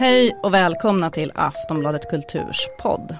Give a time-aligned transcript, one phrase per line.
[0.00, 3.16] Hej och välkomna till Aftonbladet Kulturs podd.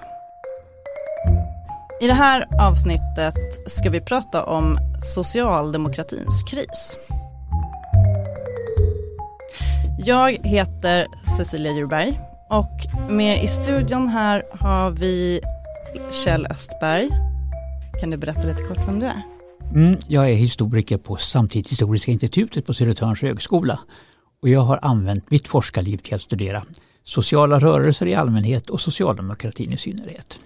[2.01, 3.35] I det här avsnittet
[3.67, 6.97] ska vi prata om socialdemokratins kris.
[9.97, 11.07] Jag heter
[11.37, 12.19] Cecilia Djurberg
[12.49, 15.41] och med i studion här har vi
[16.11, 17.09] Kjell Östberg.
[18.01, 19.21] Kan du berätta lite kort vem du är?
[19.75, 23.79] Mm, jag är historiker på Samtidshistoriska institutet på Södertörns högskola
[24.41, 26.63] och jag har använt mitt forskarliv till att studera
[27.03, 30.39] sociala rörelser i allmänhet och socialdemokratin i synnerhet.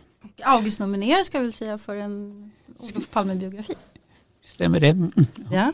[0.43, 3.73] August nominerad ska vi väl säga för en Olof Palme-biografi.
[4.45, 4.87] Stämmer det?
[4.87, 5.11] Mm.
[5.51, 5.73] Ja.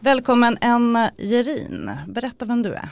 [0.00, 2.90] Välkommen Enna Gerin, berätta vem du är.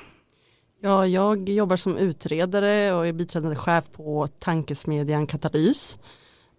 [0.81, 5.99] Ja, jag jobbar som utredare och är biträdande chef på tankesmedjan Katalys.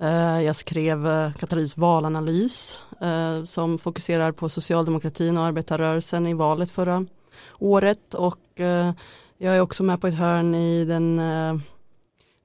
[0.01, 6.71] Eh, jag skrev eh, Katalys valanalys eh, som fokuserar på socialdemokratin och arbetarrörelsen i valet
[6.71, 7.05] förra
[7.59, 8.39] året och
[9.37, 11.21] jag är också med på ett hörn i den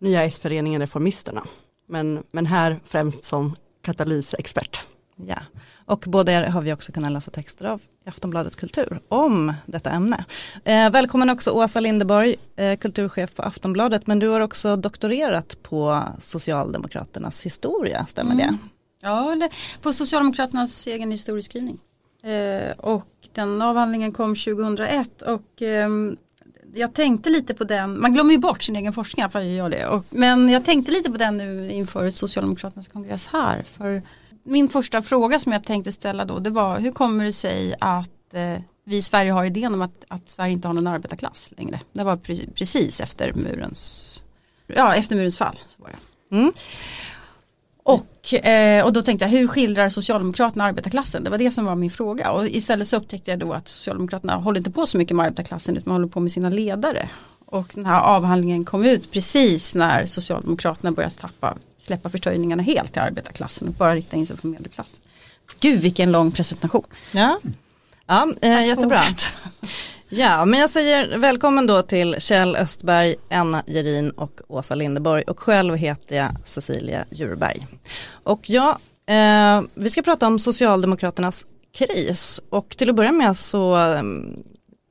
[0.01, 1.47] nya S-föreningen Reformisterna.
[1.89, 4.81] Men, men här främst som katalysexpert.
[5.17, 5.39] Ja,
[5.87, 9.91] och båda er har vi också kunnat läsa texter av i Aftonbladet Kultur om detta
[9.91, 10.25] ämne.
[10.65, 16.03] Eh, välkommen också Åsa Lindeborg, eh, kulturchef på Aftonbladet, men du har också doktorerat på
[16.21, 18.47] Socialdemokraternas historia, stämmer mm.
[18.47, 18.59] det?
[19.06, 19.49] Ja,
[19.83, 21.79] på Socialdemokraternas egen historieskrivning.
[22.23, 25.89] Eh, och den avhandlingen kom 2001 och eh,
[26.75, 29.70] jag tänkte lite på den, man glömmer ju bort sin egen forskning, för jag gör
[29.70, 29.87] det.
[29.87, 33.62] Och, men jag tänkte lite på den nu inför Socialdemokraternas kongress här.
[33.62, 34.03] För
[34.43, 38.34] min första fråga som jag tänkte ställa då det var hur kommer det sig att
[38.34, 41.81] eh, vi i Sverige har idén om att, att Sverige inte har någon arbetarklass längre.
[41.93, 44.25] Det var pre precis efter murens,
[44.67, 45.59] ja, efter murens fall.
[45.67, 46.37] Så var det.
[46.37, 46.53] Mm.
[47.93, 51.25] Och, eh, och då tänkte jag hur skildrar Socialdemokraterna arbetarklassen?
[51.25, 54.34] Det var det som var min fråga och istället så upptäckte jag då att Socialdemokraterna
[54.34, 57.09] håller inte på så mycket med arbetarklassen utan man håller på med sina ledare.
[57.47, 63.03] Och den här avhandlingen kom ut precis när Socialdemokraterna började tappa släppa förtöjningarna helt till
[63.03, 65.00] arbetarklassen och bara rikta in sig på medelklassen.
[65.61, 66.84] Gud vilken lång presentation.
[67.12, 67.39] Ja,
[68.06, 69.00] ja eh, jättebra.
[70.15, 75.41] Ja, men jag säger välkommen då till Kjell Östberg, Anna Gerin och Åsa Lindeborg och
[75.41, 77.67] själv heter jag Cecilia Djurberg.
[78.22, 83.77] Och ja, eh, vi ska prata om Socialdemokraternas kris och till att börja med så
[83.77, 84.03] eh,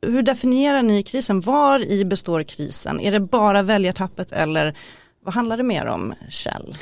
[0.02, 1.42] hur definierar ni krisen?
[1.42, 3.00] Var i består krisen?
[3.00, 4.78] Är det bara väljartappet eller
[5.24, 6.76] vad handlar det mer om, Kjell?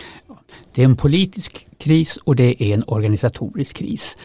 [0.75, 4.17] Det är en politisk kris och det är en organisatorisk kris.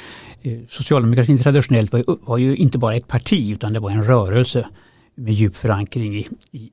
[0.45, 4.05] Eh, socialdemokratin traditionellt var ju, var ju inte bara ett parti utan det var en
[4.05, 4.69] rörelse
[5.15, 6.71] med djup förankring i, i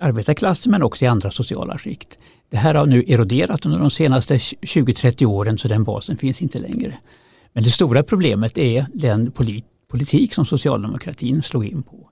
[0.00, 2.18] arbetarklassen men också i andra sociala skikt.
[2.50, 6.58] Det här har nu eroderat under de senaste 20-30 åren så den basen finns inte
[6.58, 6.98] längre.
[7.52, 12.05] Men det stora problemet är den polit, politik som socialdemokratin slog in på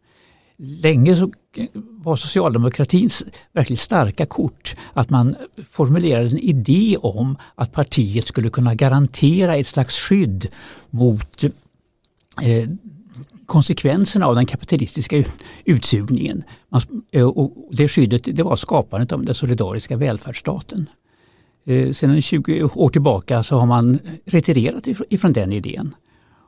[0.57, 1.31] länge så
[1.77, 5.37] var socialdemokratins verkligt starka kort att man
[5.71, 10.49] formulerade en idé om att partiet skulle kunna garantera ett slags skydd
[10.91, 11.45] mot
[12.43, 12.69] eh,
[13.47, 15.25] konsekvenserna av den kapitalistiska
[15.65, 16.43] utsugningen.
[17.13, 20.89] Eh, och det skyddet det var skapandet av den solidariska välfärdsstaten.
[21.67, 25.95] Eh, sedan 20 år tillbaka så har man retirerat ifrån den idén.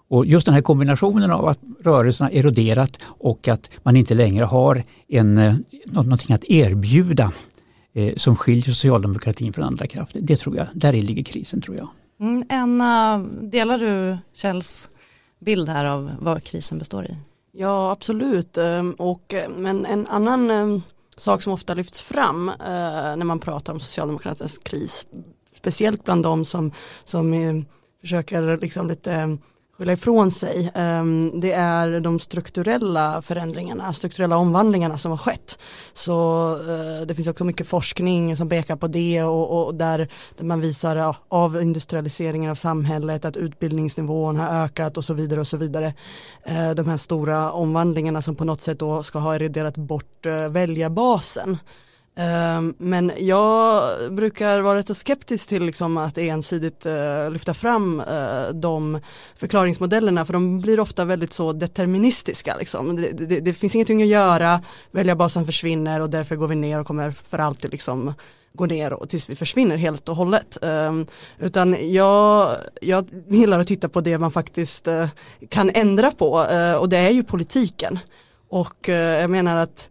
[0.09, 4.85] Och just den här kombinationen av att rörelserna eroderat och att man inte längre har
[5.09, 5.55] en, eh,
[5.87, 7.33] någonting att erbjuda
[7.93, 10.21] eh, som skiljer socialdemokratin från andra krafter.
[10.23, 11.89] Det tror jag, där ligger krisen tror jag.
[12.21, 14.91] Mm, Anna, delar du Kjells
[15.41, 17.17] bild här av vad krisen består i?
[17.53, 20.83] Ja absolut, ehm, och, eh, men en annan ehm,
[21.17, 22.53] sak som ofta lyfts fram
[23.17, 25.07] när man pratar om Socialdemokraternas kris,
[25.57, 26.73] speciellt bland de som,
[27.05, 27.35] som
[28.01, 29.39] försöker liksom lite
[29.79, 30.71] skylla ifrån sig.
[30.75, 35.59] Ehm, det är de strukturella förändringarna, strukturella omvandlingarna som har skett.
[35.93, 40.45] Så eh, det finns också mycket forskning som pekar på det och, och där, där,
[40.45, 45.47] man visar ja, av industrialiseringen av samhället, att utbildningsnivån har ökat och så vidare och
[45.47, 45.95] så vidare.
[46.45, 50.49] Eh, de här stora omvandlingarna som på något sätt då ska ha eroderat bort eh,
[50.49, 51.59] väljarbasen.
[52.19, 58.49] Ehm, men jag brukar vara rätt skeptisk till liksom att ensidigt eh, lyfta fram eh,
[58.55, 59.01] de
[59.39, 62.57] förklaringsmodellerna för de blir ofta väldigt så deterministiska.
[62.57, 62.97] Liksom.
[62.97, 66.87] Det, det, det, finns ingenting att göra, väljarbasen försvinner och därför går vi ner och
[66.87, 68.15] kommer för alltid liksom
[68.53, 70.59] gå ner och tills vi försvinner helt och hållet.
[70.63, 71.07] Um,
[71.39, 75.09] utan jag, jag gillar att titta på det man faktiskt uh,
[75.49, 76.31] kan ändra på
[76.81, 77.99] och det är ju politiken.
[78.49, 79.89] Och jag menar att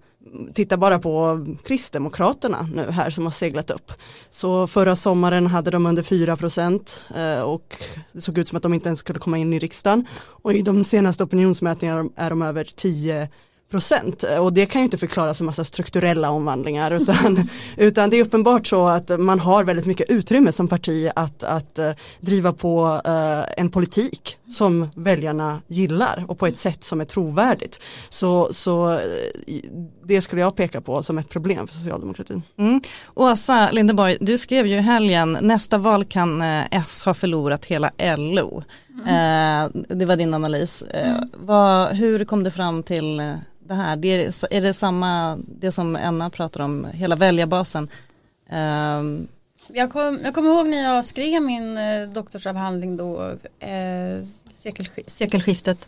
[0.53, 3.91] titta bara på Kristdemokraterna nu här som har seglat upp.
[4.29, 7.75] Så förra sommaren hade de under 4 procent eh, och
[8.11, 10.07] det såg ut som att de inte ens skulle komma in i riksdagen.
[10.17, 13.29] Och i de senaste opinionsmätningarna är de över 10
[13.75, 18.23] procent och det kan ju inte förklaras med massa strukturella omvandlingar utan, utan det är
[18.23, 23.01] uppenbart så att man har väldigt mycket utrymme som parti att, att uh, driva på
[23.07, 27.79] uh, en politik som väljarna gillar och på ett sätt som är trovärdigt.
[28.09, 28.99] Så, så uh,
[30.03, 32.43] det skulle jag peka på som ett problem för socialdemokratin.
[32.57, 32.81] Mm.
[33.13, 36.41] Åsa Lindeborg, du skrev ju i helgen, nästa val kan
[36.71, 38.63] S ha förlorat hela LO.
[39.05, 39.85] Mm.
[39.87, 40.83] det var din analys.
[40.93, 41.29] Mm.
[41.33, 43.35] Vad, hur kom du fram till
[43.67, 43.95] det här?
[43.95, 47.89] Det är, är det samma, det som Enna pratar om, hela väljarbasen?
[48.49, 49.27] Um,
[49.67, 53.29] jag, kom, jag kommer ihåg när jag skrev min eh, doktorsavhandling då,
[53.59, 55.87] eh, sekel, sekelskiftet.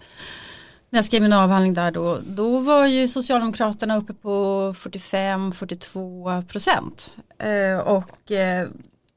[0.90, 7.14] När jag skrev min avhandling där då, då var ju Socialdemokraterna uppe på 45-42 procent.
[7.40, 8.68] Eh, och eh,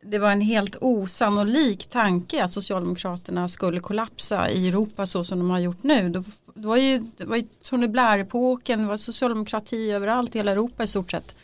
[0.02, 5.50] det var en helt osannolik tanke att Socialdemokraterna skulle kollapsa i Europa så som de
[5.50, 6.08] har gjort nu.
[6.08, 6.24] Det
[6.54, 10.86] var ju, det var ju Tony Blair-epoken, det var socialdemokrati överallt i hela Europa i
[10.86, 11.36] stort sett.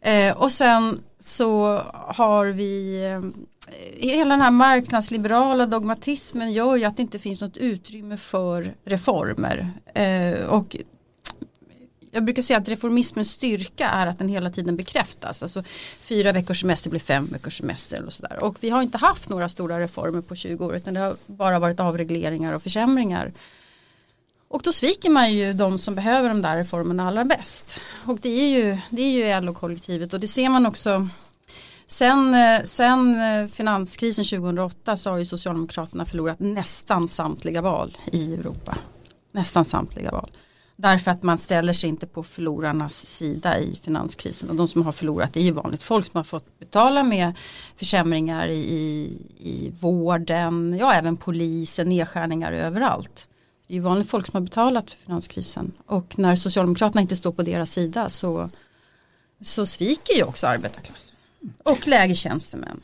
[0.00, 3.20] Eh, och sen så har vi eh,
[4.08, 9.72] hela den här marknadsliberala dogmatismen gör ju att det inte finns något utrymme för reformer.
[9.94, 10.76] Eh, och
[12.16, 15.42] jag brukar säga att reformismens styrka är att den hela tiden bekräftas.
[15.42, 15.62] Alltså
[16.00, 18.04] fyra veckors semester blir fem veckors semester.
[18.06, 18.42] Och, sådär.
[18.42, 21.58] och vi har inte haft några stora reformer på 20 år utan det har bara
[21.58, 23.32] varit avregleringar och försämringar.
[24.48, 27.80] Och då sviker man ju de som behöver de där reformerna allra bäst.
[28.04, 31.08] Och det är ju, det är ju LO-kollektivet och det ser man också
[31.88, 38.34] Sen, eh, sen eh, finanskrisen 2008 så har ju Socialdemokraterna förlorat nästan samtliga val i
[38.34, 38.78] Europa.
[39.32, 40.30] Nästan samtliga val.
[40.76, 44.50] Därför att man ställer sig inte på förlorarnas sida i finanskrisen.
[44.50, 47.32] Och de som har förlorat är ju vanligt folk som har fått betala med
[47.76, 53.28] försämringar i, i vården, ja även polisen, nedskärningar överallt.
[53.66, 55.72] Det är ju vanligt folk som har betalat för finanskrisen.
[55.86, 58.50] Och när Socialdemokraterna inte står på deras sida så,
[59.40, 61.16] så sviker ju också arbetarklassen.
[61.62, 62.80] Och lägre tjänstemän.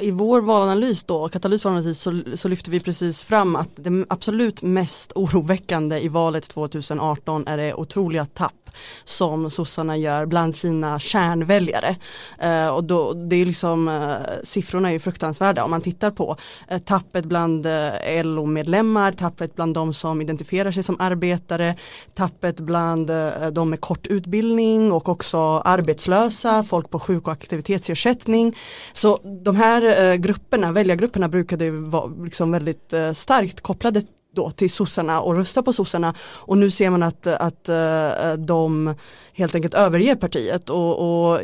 [0.00, 4.62] I vår valanalys då, Katalys valanalys, så, så lyfter vi precis fram att det absolut
[4.62, 8.68] mest oroväckande i valet 2018 är det otroliga tapp
[9.04, 11.96] som sossarna gör bland sina kärnväljare.
[12.38, 16.36] Eh, och då, det är liksom, eh, siffrorna är ju fruktansvärda om man tittar på
[16.68, 21.74] eh, tappet bland eh, LO-medlemmar, tappet bland de som identifierar sig som arbetare,
[22.14, 28.56] tappet bland eh, de med kort utbildning och också arbetslösa, folk på sjuk och aktivitetsersättning.
[28.92, 34.02] Så de här eh, grupperna, väljargrupperna brukade vara liksom väldigt eh, starkt kopplade
[34.34, 38.94] då till sossarna och rösta på sossarna och nu ser man att, att eh, de
[39.32, 41.40] helt enkelt överger partiet och, och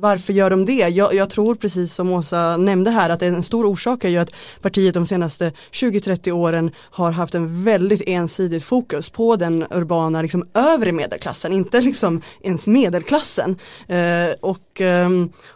[0.00, 0.88] varför gör de det?
[0.88, 4.34] Jag, jag, tror precis som Åsa nämnde här att en stor orsak är ju att
[4.62, 10.44] partiet de senaste 20-30 åren har haft en väldigt ensidigt fokus på den urbana liksom,
[10.54, 13.56] övre medelklassen, inte liksom ens medelklassen.
[13.88, 15.10] Eh, och, eh,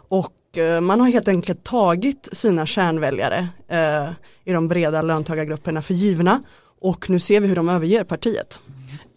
[0.07, 4.09] och Eh, man har helt enkelt tagit sina kärnväljare eh,
[4.45, 6.43] i de breda löntagargrupperna för givna
[6.81, 8.59] och nu ser vi hur de överger partiet.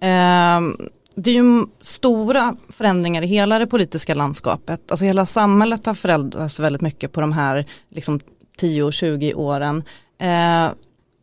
[0.01, 4.91] Eh, det är ju stora förändringar i hela det politiska landskapet.
[4.91, 8.21] Alltså hela samhället har förändrats väldigt mycket på de här liksom,
[8.61, 9.83] 10-20 åren.
[10.21, 10.73] Eh,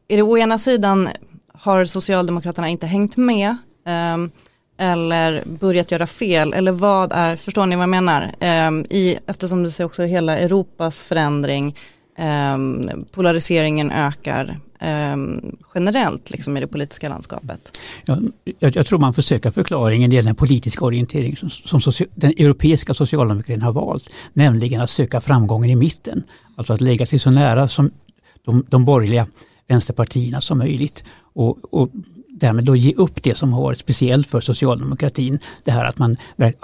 [0.07, 1.09] är det å ena sidan
[1.53, 3.49] har Socialdemokraterna inte hängt med
[3.87, 4.17] eh,
[4.77, 8.31] eller börjat göra fel eller vad är, förstår ni vad jag menar?
[8.39, 11.75] Ehm, i, eftersom du ser också hela Europas förändring,
[12.17, 17.77] ehm, polariseringen ökar ehm, generellt liksom, i det politiska landskapet?
[18.05, 18.17] Ja,
[18.59, 22.31] jag, jag, tror man får söka förklaringen i den politiska orientering som, som socio, den
[22.31, 26.23] europeiska socialdemokratin har valt, nämligen att söka framgången i mitten.
[26.55, 27.91] Alltså att lägga sig så nära som
[28.45, 29.27] de, de borgerliga
[29.67, 31.03] vänsterpartierna som möjligt
[31.33, 31.89] och, och
[32.39, 35.39] därmed då ge upp det som har varit speciellt för socialdemokratin.
[35.63, 36.17] Det här att man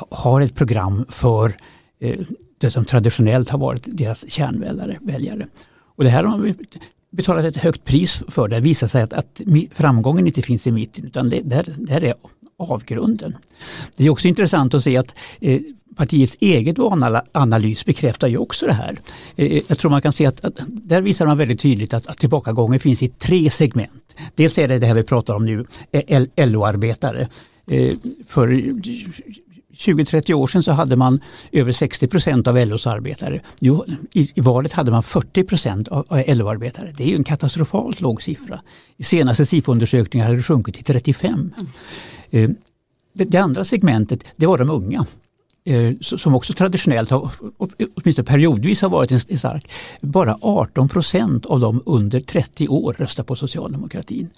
[0.10, 1.54] har ett program för
[2.00, 2.20] eh,
[2.58, 5.48] det som traditionellt har varit deras kärnväljare.
[5.96, 6.56] Och det här har man
[7.12, 8.56] betalat ett högt pris för det.
[8.56, 12.14] Det visar sig att, att framgången inte finns i mitten utan det, där, där är
[12.58, 13.36] avgrunden.
[13.98, 15.62] Det är också intressant att se att eh,
[15.96, 16.78] partiets eget
[17.32, 19.00] analys bekräftar ju också det här.
[19.36, 22.18] Eh, jag tror man kan se att, att, där visar man väldigt tydligt att, att
[22.18, 24.16] tillbakagången finns i tre segment.
[24.36, 25.66] Dels är det det här vi pratar om nu,
[26.36, 27.28] LO-arbetare.
[27.68, 27.96] Eh,
[28.28, 28.48] för
[29.78, 31.22] 20-30 år sedan så hade man
[31.52, 33.42] över 60 procent av LOs arbetare.
[33.60, 33.80] Nu,
[34.14, 36.94] i, i, valet hade man 40 procent av, av LO-arbetare.
[36.98, 38.62] Det är ju en katastrofalt låg siffra.
[38.98, 41.54] I senaste SIFO-undersökningen hade det sjunkit till 35.
[41.58, 41.68] Mm.
[42.32, 42.56] Eh,
[43.14, 45.06] det, det, andra segmentet det var de unga eh,
[45.64, 47.32] Eh, som också traditionellt, har,
[47.96, 49.72] åtminstone periodvis har varit en, stark.
[50.02, 54.30] Bara 18 procent av dem under 30 år röstar på socialdemokratin.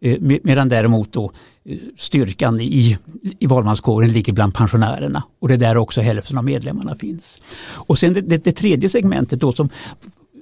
[0.00, 1.32] Eh, medan däremot då
[1.64, 2.98] eh, styrkan i,
[3.38, 7.38] i valmanskåren ligger bland pensionärerna och det är där också hälften av medlemmarna finns.
[7.64, 9.68] Och sen det, det, det tredje segmentet då som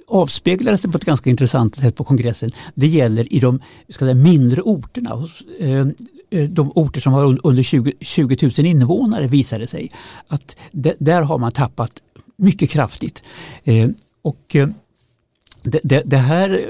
[0.07, 2.51] avspeglades på ett ganska intressant sätt på kongressen.
[2.75, 3.59] Det gäller i de
[3.89, 5.27] ska säga, mindre orterna.
[6.33, 9.91] Eh, de orter som har under 20, 20 000 invånare visade sig
[10.27, 10.55] att
[10.99, 11.91] där har man tappat
[12.37, 13.23] mycket kraftigt.
[14.21, 14.55] Och
[15.63, 16.65] det, det, det, här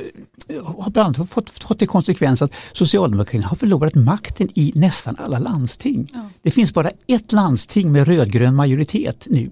[0.64, 5.40] har bland annat fått, fått till konsekvens att Socialdemokraterna har förlorat makten i nästan alla
[5.40, 6.12] landsting.
[6.14, 6.30] Ja.
[6.42, 9.52] Det finns bara ett landsting med rödgrön majoritet nu.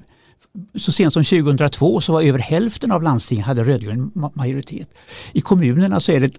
[0.75, 4.89] Så sent som 2002 så var över hälften av landstingen hade rödgrön majoritet.
[5.33, 6.31] I kommunerna så är det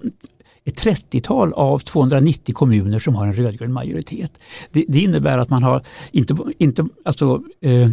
[0.65, 4.33] ett 30-tal av 290 kommuner som har en rödgrön majoritet.
[4.73, 7.91] Det, det innebär att man har inte, inte alltså, eh,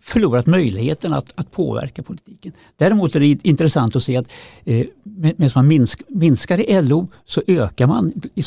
[0.00, 2.52] förlorat möjligheten att, att påverka politiken.
[2.76, 4.32] Däremot är det intressant att se att
[4.64, 8.42] eh, medan man minsk, minskar i LO så ökar man i,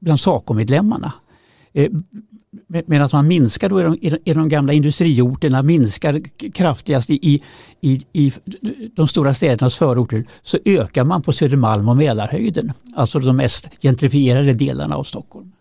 [0.00, 1.12] bland SACO-medlemmarna.
[1.72, 1.90] Eh,
[2.66, 6.22] Medan man minskar då i, de, i de gamla industriorterna, minskar
[6.52, 7.42] kraftigast i,
[7.80, 8.32] i, i
[8.96, 14.52] de stora städernas förorter, så ökar man på Södermalm och Mälarhöjden, alltså de mest gentrifierade
[14.52, 15.52] delarna av Stockholm.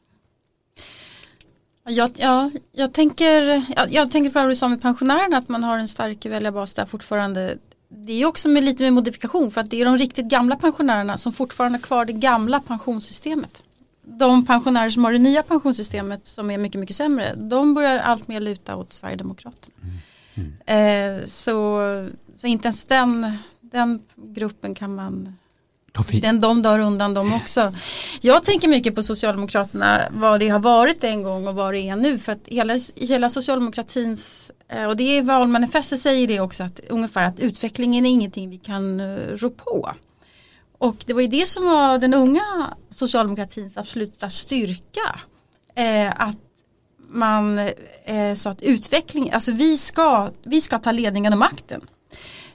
[1.89, 5.63] Jag, ja, jag, tänker, jag, jag tänker på det du sa med pensionärerna att man
[5.63, 7.57] har en stark väljarbas där fortfarande.
[7.89, 11.17] Det är också med lite med modifikation för att det är de riktigt gamla pensionärerna
[11.17, 13.63] som fortfarande har kvar det gamla pensionssystemet.
[14.09, 18.27] De pensionärer som har det nya pensionssystemet som är mycket mycket sämre de börjar allt
[18.27, 19.73] mer luta åt Sverigedemokraterna.
[19.83, 20.53] Mm.
[20.65, 21.19] Mm.
[21.19, 21.79] Eh, så,
[22.35, 25.35] så inte ens den, den gruppen kan man
[26.21, 27.73] den, de dör undan de också.
[28.21, 31.95] Jag tänker mycket på Socialdemokraterna, vad det har varit en gång och vad det är
[31.95, 32.19] nu.
[32.19, 37.27] För att hela, hela socialdemokratins, eh, och det är valmanifestet säger det också, att ungefär
[37.27, 39.91] att utvecklingen är ingenting vi kan uh, rå på.
[40.77, 45.19] Och det var ju det som var den unga socialdemokratins absoluta styrka.
[45.75, 46.37] Eh, att
[47.09, 47.59] man
[48.05, 51.81] eh, sa att utveckling, alltså vi ska, vi ska ta ledningen och makten.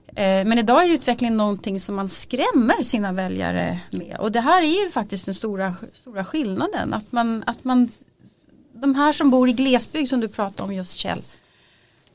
[0.06, 4.16] Eh, men idag är utvecklingen någonting som man skrämmer sina väljare med.
[4.20, 6.94] Och det här är ju faktiskt den stora, stora skillnaden.
[6.94, 7.88] Att man, att man,
[8.72, 11.22] de här som bor i glesbygd som du pratade om just Kjell.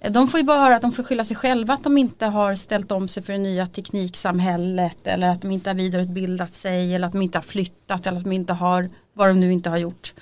[0.10, 2.56] De får ju bara höra att de får skylla sig själva att de inte har
[2.56, 5.08] ställt om sig för det nya tekniksamhället.
[5.08, 6.96] Eller att de inte har vidareutbildat sig.
[6.96, 8.08] Eller att de inte har flyttat.
[8.08, 10.14] Eller att de inte har vad de nu inte har gjort.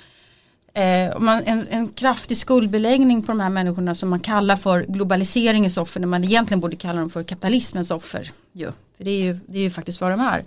[0.74, 5.78] Eh, man, en, en, kraftig skuldbeläggning på de här människorna som man kallar för globaliseringens
[5.78, 8.32] offer när man egentligen borde kalla dem för kapitalismens offer.
[8.54, 10.44] Jo, för det, är ju, det är ju faktiskt vad de är.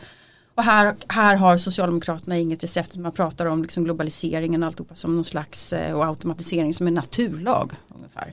[0.54, 2.96] Och här, här har Socialdemokraterna inget recept.
[2.96, 6.94] Man pratar om liksom globaliseringen och alltihopa som någon slags eh, och automatisering som en
[6.94, 7.72] naturlag.
[7.88, 8.32] ungefär.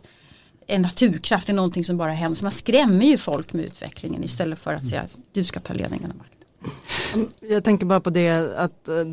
[0.68, 2.36] En naturkraft är någonting som bara händer.
[2.36, 5.74] Så man skrämmer ju folk med utvecklingen istället för att säga att du ska ta
[5.74, 6.36] ledningen av makten.
[7.50, 9.06] Jag tänker bara på det att eh,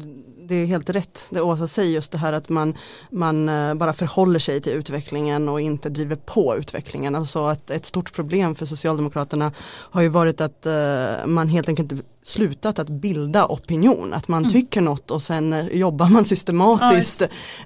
[0.48, 2.74] det är helt rätt det Åsa säger just det här att man,
[3.10, 7.14] man eh, bara förhåller sig till utvecklingen och inte driver på utvecklingen.
[7.14, 9.52] Alltså att ett stort problem för Socialdemokraterna
[9.90, 11.92] har ju varit att eh, man helt enkelt
[12.22, 14.52] slutat att bilda opinion, att man mm.
[14.52, 17.22] tycker något och sen uh, jobbar man systematiskt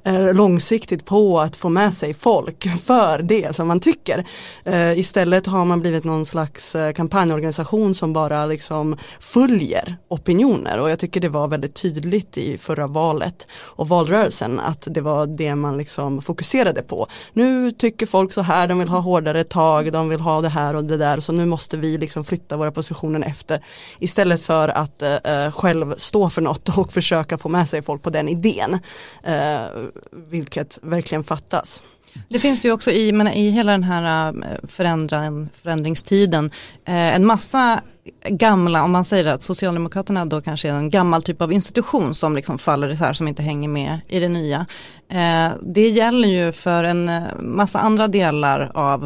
[0.06, 4.24] uh, långsiktigt på att få med sig folk för det som man tycker.
[4.96, 11.20] istället har man blivit någon slags kampanjorganisation som bara liksom följer opinioner och jag tycker
[11.20, 16.22] det var väldigt tydligt i förra valet och valrörelsen att det var det man liksom
[16.22, 17.06] fokuserade på.
[17.32, 20.76] Nu tycker folk så här, de vill ha hårdare tag, de vill ha det här
[20.76, 23.64] och det där så nu måste vi liksom flytta våra positioner efter
[23.98, 28.02] istället för att eh, eh, själv stå för något och försöka få med sig folk
[28.02, 28.78] på den idén.
[29.22, 29.60] Eh,
[30.12, 31.82] vilket verkligen fattas.
[32.28, 36.50] Det finns ju också i, men, i hela den här eh, förändringstiden
[36.84, 37.80] eh, en massa
[38.28, 42.36] gamla, om man säger att Socialdemokraterna då kanske är en gammal typ av institution som
[42.36, 44.66] liksom faller isär som inte hänger med i det nya.
[45.10, 49.04] Eh, det gäller ju för en eh, massa andra delar av,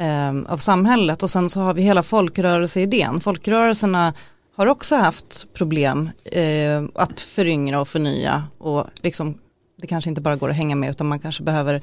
[0.00, 3.20] eh, av samhället och sen så har vi hela folkrörelseidén.
[3.20, 4.14] Folkrörelserna
[4.60, 9.38] har också haft problem eh, att föryngra och förnya och liksom
[9.76, 11.82] det kanske inte bara går att hänga med utan man kanske behöver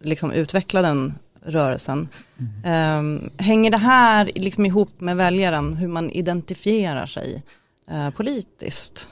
[0.00, 1.14] liksom utveckla den
[1.44, 2.08] rörelsen.
[2.64, 2.98] Mm.
[2.98, 7.42] Um, hänger det här liksom ihop med väljaren, hur man identifierar sig
[7.92, 9.08] uh, politiskt?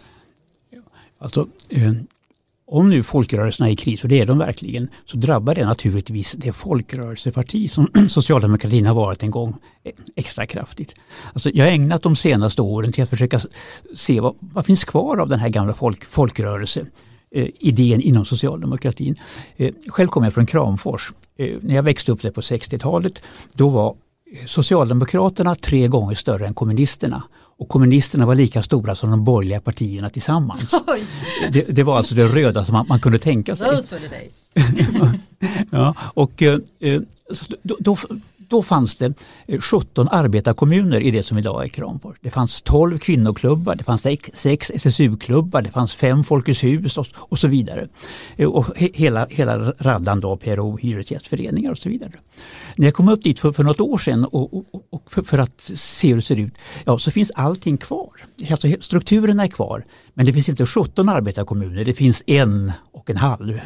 [1.19, 1.93] Alltså, eh,
[2.71, 6.33] om nu folkrörelserna är i kris, och det är de verkligen, så drabbar det naturligtvis
[6.33, 9.57] det folkrörelseparti som socialdemokratin har varit en gång
[10.17, 10.95] extra kraftigt.
[11.33, 13.41] Alltså jag har ägnat de senaste åren till att försöka
[13.97, 16.87] se vad, vad finns kvar av den här gamla folk, folkrörelse
[17.35, 19.17] eh, idén inom socialdemokratin.
[19.57, 21.13] Eh, själv kommer jag från Kramfors.
[21.39, 23.23] Eh, när jag växte upp där på 60-talet
[23.55, 27.23] då var eh, Socialdemokraterna tre gånger större än kommunisterna
[27.61, 30.75] och kommunisterna var lika stora som de borgerliga partierna tillsammans.
[31.53, 33.71] Det, det, var alltså det röda som man, man kunde tänka sig.
[33.71, 34.49] Those were the days.
[35.71, 36.59] ja, och, eh,
[37.63, 37.97] då, då,
[38.51, 39.15] då fanns det
[39.47, 42.17] eh, 17 arbetarkommuner i det som idag är Kramfors.
[42.21, 47.39] Det fanns 12 kvinnoklubbar, det fanns 6 SSU-klubbar, det fanns 5 Folkets hus och, och
[47.39, 47.89] så vidare.
[48.37, 52.13] Eh, och hela, hela raddan då, PRO, hyresgästföreningar och så vidare.
[52.77, 55.39] När jag kom upp dit för, för något år sedan och, och, och för, för,
[55.39, 56.55] att se hur det ser ut,
[56.85, 58.11] ja så finns allting kvar.
[58.51, 63.17] Alltså, strukturerna är kvar, men det finns inte 17 arbetarkommuner, det finns en och en
[63.17, 63.61] halv.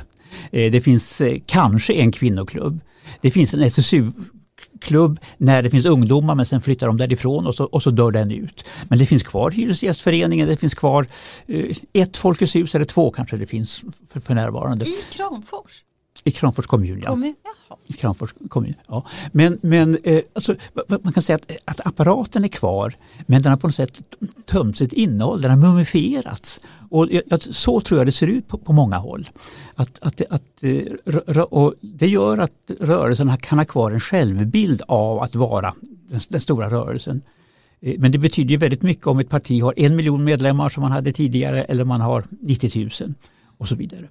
[0.51, 2.81] Eh, det finns kanske en kvinnoklubb.
[3.21, 4.13] Det finns en SSU
[4.81, 8.11] klubb när det finns ungdomar men sen flyttar de därifrån och så, och så dör
[8.11, 8.65] den ut.
[8.89, 11.07] Men det finns kvar Hyresgästföreningen, det finns kvar
[11.47, 14.85] eh, ett Folkets hus eller två kanske det finns för, för närvarande.
[14.85, 15.85] I Kramfors?
[16.25, 17.11] I Kramfors kommun, ja.
[17.11, 17.35] Kommun,
[17.87, 19.07] I Kramfors kommun, ja.
[19.33, 20.55] Men, men eh, alltså,
[21.03, 22.95] man kan säga att, att apparaten är kvar
[23.27, 24.01] men den har på något sätt
[24.47, 26.61] tömt sitt innehåll, den har mumifierats.
[26.91, 27.09] Och
[27.41, 29.29] så tror jag det ser ut på, på många håll.
[29.75, 35.23] Att, att, att, eh, och det gör att rörelsen kan ha kvar en självbild av
[35.23, 35.75] att vara
[36.09, 37.23] den, den stora rörelsen.
[37.81, 40.93] Eh, men det betyder väldigt mycket om ett parti har en miljon medlemmar som man
[40.93, 43.15] hade tidigare eller man har 90 000
[43.59, 44.09] och så vidare.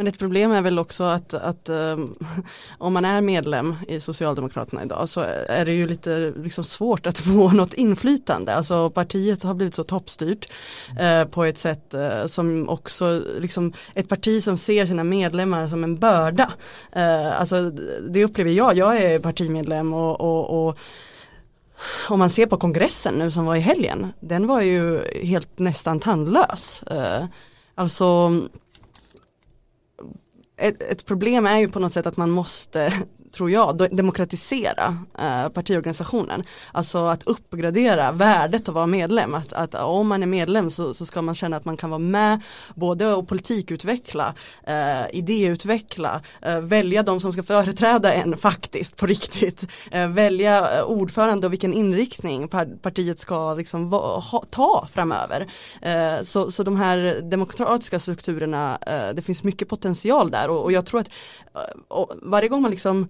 [0.00, 2.14] Men ett problem är väl också att, att um,
[2.78, 7.18] om man är medlem i Socialdemokraterna idag så är det ju lite liksom svårt att
[7.28, 8.54] få något inflytande.
[8.54, 10.52] Alltså partiet har blivit så toppstyrt
[10.90, 15.84] uh, på ett sätt uh, som också, liksom ett parti som ser sina medlemmar som
[15.84, 16.50] en börda.
[16.96, 17.70] Uh, alltså
[18.08, 20.78] det upplever jag, jag är partimedlem och, och, och
[22.08, 26.00] om man ser på kongressen nu som var i helgen, den var ju helt nästan
[26.00, 26.84] tandlös.
[27.74, 28.40] Alltså
[30.60, 32.92] ett, ett, problem är ju på något sätt att man måste,
[33.32, 36.44] tror jag, demokratisera eh, partiorganisationen.
[36.72, 39.34] Alltså att uppgradera värdet av att vara medlem.
[39.34, 41.98] Att, att om man är medlem så, så, ska man känna att man kan vara
[41.98, 42.40] med
[42.74, 44.34] både och politikutveckla,
[44.66, 49.66] eh, idéutveckla, eh, välja de som ska företräda en faktiskt på riktigt.
[49.90, 52.48] Eh, välja eh, ordförande och vilken inriktning
[52.82, 55.52] partiet ska liksom va, ha, ta framöver.
[55.82, 60.72] Eh, så, så de här demokratiska strukturerna, eh, det finns mycket potential där och, och
[60.72, 61.10] jag tror att
[61.88, 63.08] och varje gång man liksom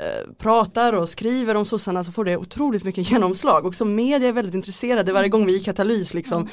[0.00, 3.66] eh, pratar och skriver om sossarna så får det otroligt mycket genomslag.
[3.66, 6.48] Och som media är väldigt intresserade varje gång vi i Katalys liksom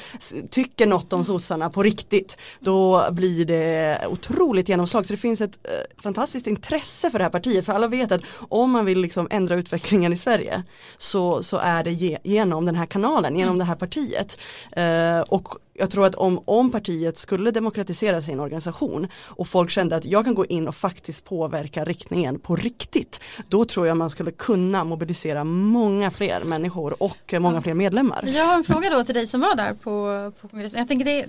[0.50, 2.36] tycker något om sossarna på riktigt.
[2.60, 5.06] Då blir det otroligt genomslag.
[5.06, 7.66] Så det finns ett eh, fantastiskt intresse för det här partiet.
[7.66, 10.62] För alla vet att om man vill liksom ändra utvecklingen i Sverige
[10.98, 13.58] så, så är det ge, genom den här kanalen, genom mm.
[13.58, 14.38] det här partiet.
[14.72, 19.96] Eh, och jag tror att om, om partiet skulle demokratisera sin organisation och folk kände
[19.96, 24.10] att jag kan gå in och faktiskt påverka riktningen på riktigt, då tror jag man
[24.10, 28.24] skulle kunna mobilisera många fler människor och många fler medlemmar.
[28.26, 30.78] Jag har en fråga då till dig som var där på, på kongressen.
[30.78, 31.26] Jag tänker det,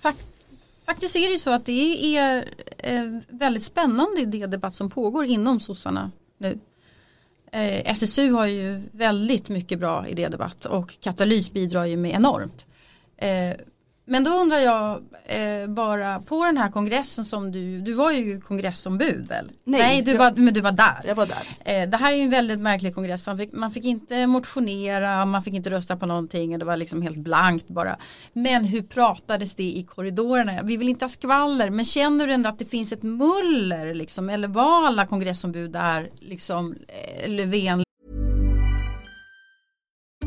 [0.00, 0.26] fakt,
[0.86, 2.48] faktiskt är det ju så att det är
[2.78, 6.58] eh, väldigt spännande idédebatt som pågår inom sossarna nu.
[7.52, 12.66] Eh, SSU har ju väldigt mycket bra idédebatt och Katalys bidrar ju med enormt.
[13.16, 13.56] Eh,
[14.08, 18.40] men då undrar jag eh, bara på den här kongressen som du, du var ju
[18.40, 19.50] kongressombud väl?
[19.64, 21.00] Nej, Nej du var, men du var där.
[21.04, 21.82] Jag var där.
[21.82, 24.26] Eh, det här är ju en väldigt märklig kongress för man fick, man fick inte
[24.26, 27.96] motionera, man fick inte rösta på någonting och det var liksom helt blankt bara.
[28.32, 30.62] Men hur pratades det i korridorerna?
[30.62, 34.30] Vi vill inte ha skvaller men känner du ändå att det finns ett muller liksom
[34.30, 36.74] eller var alla kongressombud där liksom
[37.26, 37.85] Löfven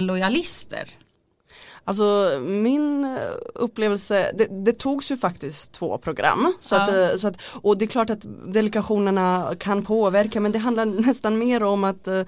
[0.00, 0.88] lojalister?
[1.84, 3.10] Alltså min eh,
[3.54, 6.54] upplevelse, det, det togs ju faktiskt två program.
[6.60, 6.82] Så ja.
[6.82, 10.84] att, eh, så att, och det är klart att delegationerna kan påverka men det handlar
[10.84, 12.24] nästan mer om att äh,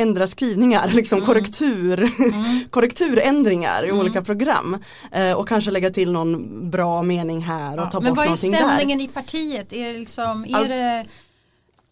[0.00, 1.26] ändra skrivningar, liksom mm.
[1.26, 2.44] korrektur, mm.
[2.70, 4.00] korrekturändringar i mm.
[4.00, 4.76] olika program.
[5.12, 7.90] Äh, och kanske lägga till någon bra mening här och ja.
[7.90, 8.58] ta men bort någonting där.
[8.58, 9.72] Men vad är stämningen i partiet?
[9.72, 11.06] Är det liksom, är alltså, det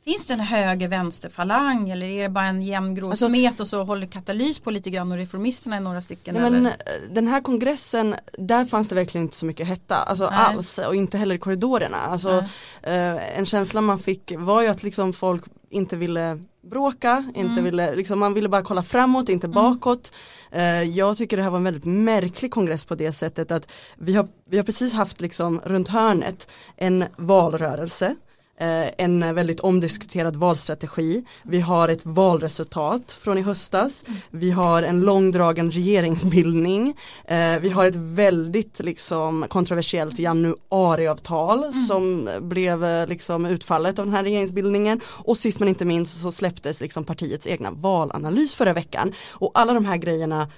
[0.09, 3.67] Finns det en höger vänsterfalang eller är det bara en jämn grå alltså, smet och
[3.67, 6.35] så håller katalys på lite grann och reformisterna är några stycken?
[6.35, 6.73] Nej, men, eh,
[7.11, 11.19] den här kongressen, där fanns det verkligen inte så mycket hetta, alltså alls och inte
[11.19, 11.97] heller i korridorerna.
[11.97, 12.45] Alltså,
[12.83, 16.39] eh, en känsla man fick var ju att liksom folk inte ville
[16.71, 20.13] bråka, inte ville, liksom, man ville bara kolla framåt, inte bakåt.
[20.53, 24.15] Eh, jag tycker det här var en väldigt märklig kongress på det sättet att vi
[24.15, 28.17] har, vi har precis haft liksom runt hörnet en valrörelse
[28.61, 31.25] en väldigt omdiskuterad valstrategi.
[31.43, 34.05] Vi har ett valresultat från i höstas.
[34.31, 36.97] Vi har en långdragen regeringsbildning.
[37.25, 41.87] Eh, vi har ett väldigt liksom, kontroversiellt januariavtal mm.
[41.87, 45.01] som blev eh, liksom, utfallet av den här regeringsbildningen.
[45.07, 49.13] Och sist men inte minst så släpptes liksom, partiets egna valanalys förra veckan.
[49.31, 50.49] Och alla de här grejerna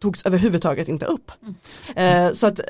[0.00, 1.32] togs överhuvudtaget inte upp.
[1.42, 2.26] Mm.
[2.26, 2.64] Eh, så att eh,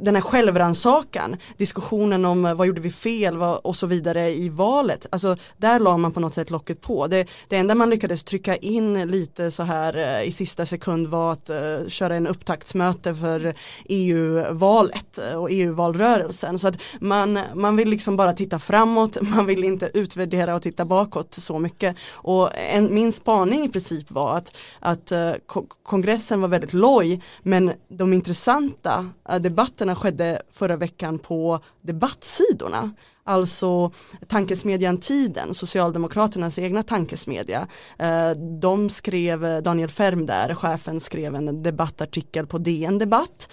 [0.00, 4.48] den här självrannsakan, diskussionen om eh, vad gjorde vi fel vad, och så vidare i
[4.48, 7.06] valet, alltså där la man på något sätt locket på.
[7.06, 11.32] Det, det enda man lyckades trycka in lite så här eh, i sista sekund var
[11.32, 11.50] att
[11.88, 16.58] köra en upptaktsmöte för EU-valet och EU-valrörelsen.
[16.58, 20.84] Så att man, man vill liksom bara titta framåt, man vill inte utvärdera och titta
[20.84, 21.96] bakåt så mycket.
[22.12, 25.12] Och en, min spaning i princip var att, att
[25.82, 32.90] kongressen var väldigt loj men de intressanta äh, debatterna skedde förra veckan på debattsidorna.
[33.24, 33.92] Alltså
[34.28, 37.66] tankesmedjan Tiden, Socialdemokraternas egna tankesmedja.
[37.98, 38.30] Eh,
[38.60, 43.48] de skrev, eh, Daniel Färm där, chefen skrev en debattartikel på DN Debatt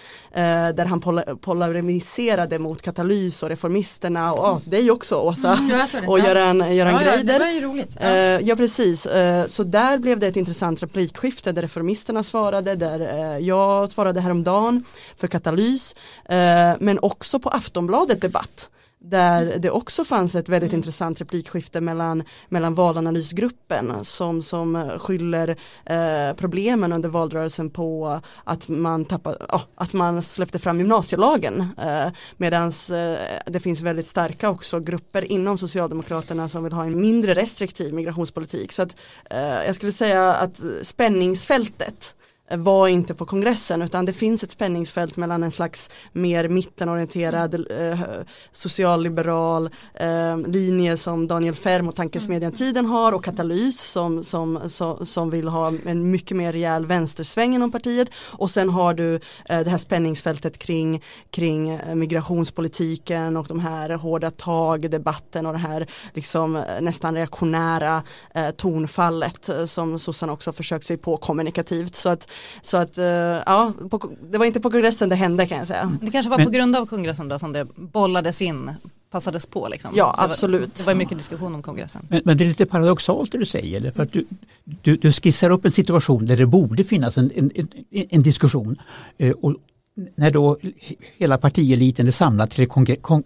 [0.74, 1.00] där han
[1.40, 7.00] polariserade mot katalys och reformisterna och oh, dig också Åsa mm, och Göran, Göran ja,
[7.00, 7.32] Greider.
[7.32, 7.96] Ja, det var ju roligt.
[8.00, 8.40] Ja.
[8.40, 9.06] ja precis,
[9.46, 14.84] så där blev det ett intressant replikskifte där reformisterna svarade, där jag svarade häromdagen
[15.16, 15.94] för katalys
[16.78, 18.68] men också på Aftonbladet Debatt
[19.00, 20.78] där det också fanns ett väldigt mm.
[20.78, 29.04] intressant replikskifte mellan, mellan valanalysgruppen som, som skyller eh, problemen under valrörelsen på att man,
[29.04, 34.80] tappade, oh, att man släppte fram gymnasielagen eh, medan eh, det finns väldigt starka också
[34.80, 38.72] grupper inom Socialdemokraterna som vill ha en mindre restriktiv migrationspolitik.
[38.72, 38.96] Så att,
[39.30, 42.14] eh, jag skulle säga att spänningsfältet
[42.50, 48.00] var inte på kongressen utan det finns ett spänningsfält mellan en slags mer mittenorienterad eh,
[48.52, 55.06] socialliberal eh, linje som Daniel Färm och tankesmedjan Tiden har och Katalys som, som, som,
[55.06, 58.08] som vill ha en mycket mer rejäl vänstersväng inom partiet.
[58.14, 63.90] Och sen har du eh, det här spänningsfältet kring, kring eh, migrationspolitiken och de här
[63.90, 68.02] hårda tag debatten och det här liksom eh, nästan reaktionära
[68.34, 71.94] eh, tonfallet som sossarna också försökt sig på kommunikativt.
[71.94, 72.30] Så att
[72.62, 75.92] så att eh, ja, på, det var inte på kongressen det hände kan jag säga.
[76.02, 78.70] Det kanske var på grund av kongressen då som det bollades in
[79.10, 79.68] passades på.
[79.68, 79.90] Liksom.
[79.94, 80.74] Ja, absolut.
[80.74, 82.06] Det var, det var mycket diskussion om kongressen.
[82.08, 83.90] Men, men, det är lite paradoxalt det du säger.
[83.90, 84.26] För att du,
[84.64, 88.76] du, du skissar upp en situation där det borde finnas en, en, en, en diskussion.
[89.18, 89.54] Eh, och,
[90.14, 90.58] när då
[91.16, 92.68] hela partieliten är samlad till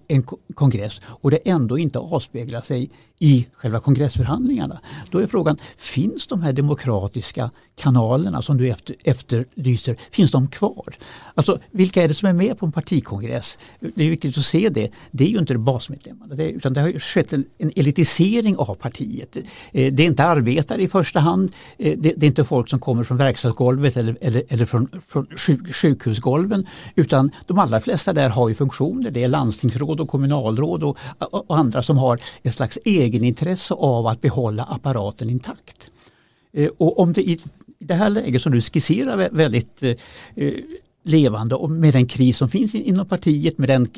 [0.09, 0.23] en
[0.55, 2.91] kongress och det ändå inte avspeglar sig
[3.23, 4.81] i själva kongressförhandlingarna.
[5.11, 10.95] Då är frågan, finns de här demokratiska kanalerna som du efter, efterlyser, finns de kvar?
[11.35, 13.59] Alltså vilka är det som är med på en partikongress?
[13.81, 14.91] Det är viktigt att se det.
[15.11, 19.37] Det är ju inte basmedlemmarna det, utan det har skett en, en, elitisering av partiet.
[19.37, 21.53] Eh, det är inte arbetare i första hand.
[21.79, 25.27] Eh, det, det är inte folk som kommer från verkstadsgolvet eller, eller, eller från, från
[25.37, 29.11] sjuk, sjukhusgolven utan de allra flesta där har ju funktioner.
[29.11, 34.07] Det är landstingsråd och kommunalråd och, och andra som har en slags egen egenintresse av
[34.07, 35.91] att behålla apparaten intakt.
[36.53, 37.39] Eh, och om det i
[37.79, 39.97] det här läget som du skisserar väldigt eh,
[40.35, 40.55] eh,
[41.03, 43.89] levande och med den kris som finns inom partiet, med den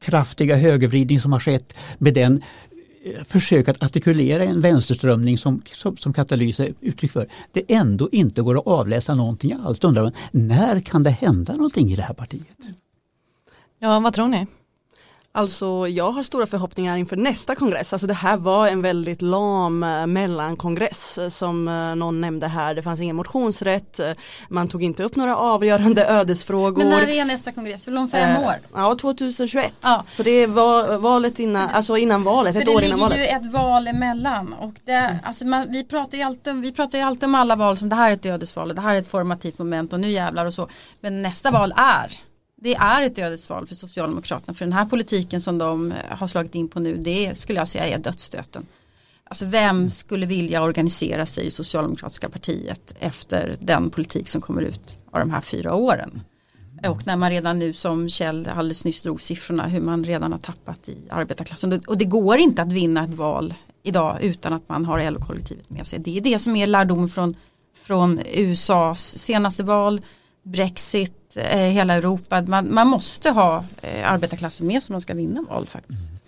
[0.00, 2.42] kraftiga högervridning som har skett, med den
[3.24, 8.42] försök att artikulera en vänsterströmning som, som, som katalys är uttryck för, det ändå inte
[8.42, 9.78] går att avläsa någonting alls.
[9.78, 12.58] Då undrar man, när kan det hända någonting i det här partiet?
[13.78, 14.46] Ja, vad tror ni?
[15.36, 17.92] Alltså jag har stora förhoppningar inför nästa kongress.
[17.92, 22.74] Alltså det här var en väldigt lam eh, mellankongress eh, som eh, någon nämnde här.
[22.74, 24.00] Det fanns ingen motionsrätt.
[24.48, 26.78] Man tog inte upp några avgörande ödesfrågor.
[26.78, 27.88] Men när är nästa kongress?
[27.88, 28.54] Väl om fem år?
[28.74, 29.74] Ja, 2021.
[29.80, 30.04] Ja.
[30.08, 33.16] Så det var valet innan, alltså innan valet, ett år innan valet.
[33.16, 34.52] det ligger ju ett val emellan.
[34.52, 35.16] Och det, mm.
[35.22, 37.96] alltså man, vi, pratar ju alltid, vi pratar ju alltid om alla val som det
[37.96, 40.68] här är ett ödesval, det här är ett formativt moment och nu jävlar och så.
[41.00, 42.20] Men nästa val är
[42.64, 44.54] det är ett ödesval för Socialdemokraterna.
[44.54, 47.68] För den här politiken som de eh, har slagit in på nu, det skulle jag
[47.68, 48.66] säga är dödsstöten.
[49.24, 54.98] Alltså vem skulle vilja organisera sig i Socialdemokratiska partiet efter den politik som kommer ut
[55.10, 56.22] av de här fyra åren?
[56.88, 60.38] Och när man redan nu som Kjell alldeles nyss drog siffrorna hur man redan har
[60.38, 61.82] tappat i arbetarklassen.
[61.86, 65.86] Och det går inte att vinna ett val idag utan att man har LO-kollektivet med
[65.86, 65.98] sig.
[65.98, 67.36] Det är det som är lärdomen från,
[67.76, 70.00] från USAs senaste val,
[70.44, 72.42] Brexit, eh, hela Europa.
[72.42, 76.10] Man, man måste ha eh, arbetarklassen med som man ska vinna val faktiskt.
[76.10, 76.22] Mm.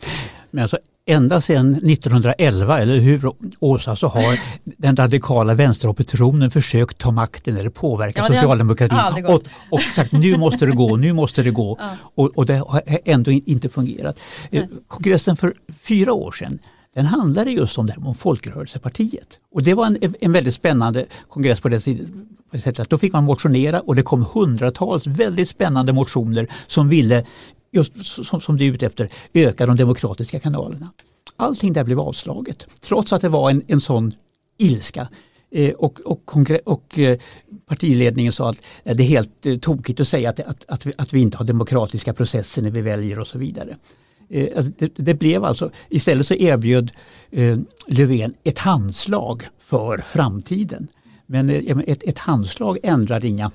[0.50, 7.10] Men alltså, ända sedan 1911, eller hur Åsa, så har den radikala vänsteroppositionen försökt ta
[7.10, 10.96] makten eller påverka Ja, det har socialdemokratin aldrig och, och sagt nu måste det gå,
[10.96, 11.80] nu måste det gå.
[12.14, 14.20] Och, och det har ändå in- inte fungerat.
[14.50, 16.58] Eh, Kongressen för fyra år sedan
[16.96, 19.38] den handlade just om det här om Folkrörelsepartiet.
[19.50, 23.24] Och det var en, en väldigt spännande kongress på det, sättet att då fick man
[23.24, 27.24] motionera och det kom hundratals väldigt spännande motioner som ville,
[27.72, 27.92] just
[28.26, 30.92] som, som du är ute efter, öka de demokratiska kanalerna.
[31.36, 34.14] Allting där blev avslaget trots att det var en, en sån
[34.58, 35.08] ilska.
[35.50, 37.18] Eh, och, och, och eh,
[37.66, 40.92] partiledningen sa att eh, det är helt eh, tokigt att säga att, att, att, vi,
[40.98, 43.76] att vi inte har demokratiska processer när vi väljer och så vidare.
[44.28, 46.90] Eh, alltså, det, det blev alltså, istället så erbjöd
[47.30, 50.88] eh, Löfven ett handslag för framtiden.
[51.26, 53.50] Men eh, ett, ett handslag ändrar inga,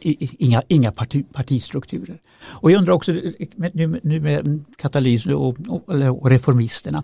[0.00, 2.20] inga, inga parti, partistrukturer.
[2.40, 3.32] Och jag undrar också eh,
[3.72, 5.88] nu, nu med katalys och, och,
[6.22, 7.02] och reformisterna.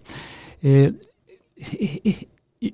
[0.61, 0.91] Eh,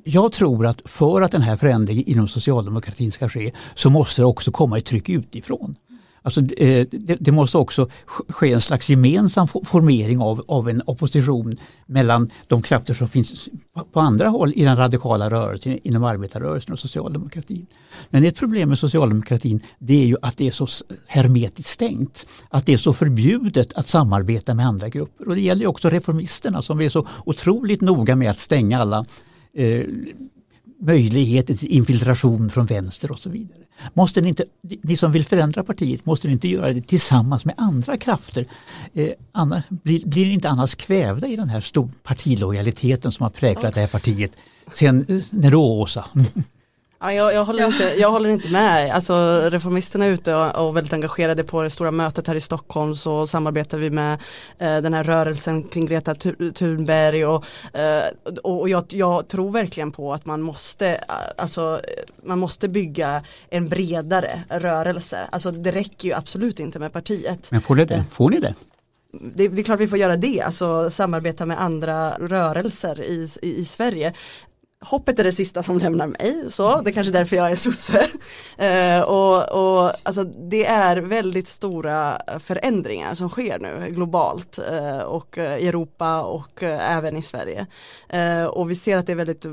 [0.04, 4.26] jag tror att för att den här förändringen inom socialdemokratin ska ske så måste det
[4.26, 5.76] också komma ett tryck utifrån.
[6.22, 6.87] Alltså, det, eh,
[7.20, 7.88] det måste också
[8.28, 11.56] ske en slags gemensam formering av, av en opposition
[11.87, 13.48] mellan de krafter som finns
[13.92, 17.66] på- andra håll i den radikala rörelsen, inom arbetarrörelsen och socialdemokratin.
[18.11, 20.66] Men ett problem med socialdemokratin det är ju att det är så
[21.06, 22.26] hermetiskt stängt.
[22.48, 25.28] Att det är så förbjudet att samarbeta med andra grupper.
[25.28, 29.04] Och det gäller också reformisterna som är så otroligt noga med att stänga alla
[29.54, 29.85] eh,
[30.80, 33.58] möjligheter till infiltration från vänster och så vidare.
[33.94, 34.44] Måste ni, inte,
[34.82, 38.46] ni som vill förändra partiet, måste ni inte göra det tillsammans med andra krafter?
[38.94, 43.30] Eh, annars, blir, blir ni inte annars kvävda i den här stor partilojaliteten som har
[43.30, 44.32] präglat det här partiet
[44.72, 45.06] sen
[45.42, 46.04] eh, Åsa?
[47.02, 48.94] Ja, jag, jag, håller inte, jag håller inte med.
[48.94, 52.94] Alltså, reformisterna är ute och, och väldigt engagerade på det stora mötet här i Stockholm
[52.94, 54.12] så samarbetar vi med
[54.58, 57.44] eh, den här rörelsen kring Greta Thu- Thunberg och,
[57.78, 58.02] eh,
[58.42, 61.00] och och jag, jag tror verkligen på att man måste, eh,
[61.36, 61.80] alltså,
[62.22, 65.18] man måste bygga en bredare rörelse.
[65.32, 67.50] Alltså det räcker ju absolut inte med partiet.
[67.50, 68.04] Men får ni det?
[68.12, 68.54] Får ni det?
[69.34, 73.56] Det, det är klart vi får göra det, alltså samarbeta med andra rörelser i, i,
[73.60, 74.12] i Sverige.
[74.84, 78.08] Hoppet är det sista som lämnar mig, så det är kanske därför jag är sosse.
[78.60, 85.38] Eh, och, och alltså, det är väldigt stora förändringar som sker nu globalt eh, och
[85.38, 87.66] eh, i Europa och eh, även i Sverige.
[88.08, 89.46] Eh, och vi ser att det är väldigt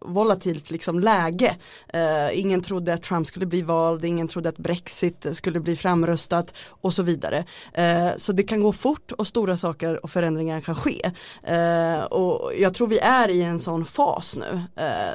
[0.00, 1.56] volatilt liksom, läge.
[1.88, 6.54] Eh, ingen trodde att Trump skulle bli vald, ingen trodde att Brexit skulle bli framröstat
[6.68, 7.44] och så vidare.
[7.74, 11.10] Eh, så det kan gå fort och stora saker och förändringar kan ske.
[11.42, 14.62] Eh, och jag tror vi är i en sån fas nu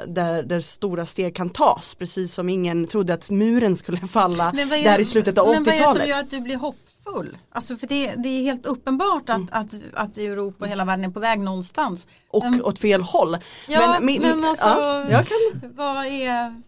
[0.06, 4.72] där, där stora steg kan tas, precis som ingen trodde att muren skulle falla Men
[4.72, 6.08] är- där i slutet av Men vad är det som 80-talet.
[6.08, 7.36] gör att du blir hoppfull?
[7.52, 11.10] Alltså för det, det är helt uppenbart att, att, att Europa och hela världen är
[11.10, 12.06] på väg någonstans.
[12.30, 12.64] Och Mm.
[12.64, 13.36] åt fel håll.
[13.68, 16.62] Ja, men, min- alltså, ja, jag kan vad är...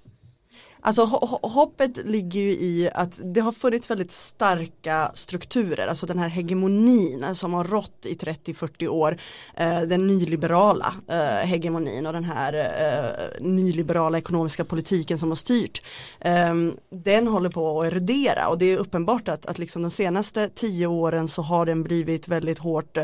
[0.82, 6.06] Alltså ho- ho- hoppet ligger ju i att det har funnits väldigt starka strukturer, alltså
[6.06, 9.16] den här hegemonin som har rått i 30-40 år,
[9.56, 15.82] eh, den nyliberala eh, hegemonin och den här eh, nyliberala ekonomiska politiken som har styrt,
[16.20, 16.54] eh,
[16.90, 20.86] den håller på att erodera och det är uppenbart att, att liksom de senaste tio
[20.86, 22.98] åren så har den blivit väldigt hårt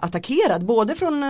[0.00, 1.24] attackerad, både från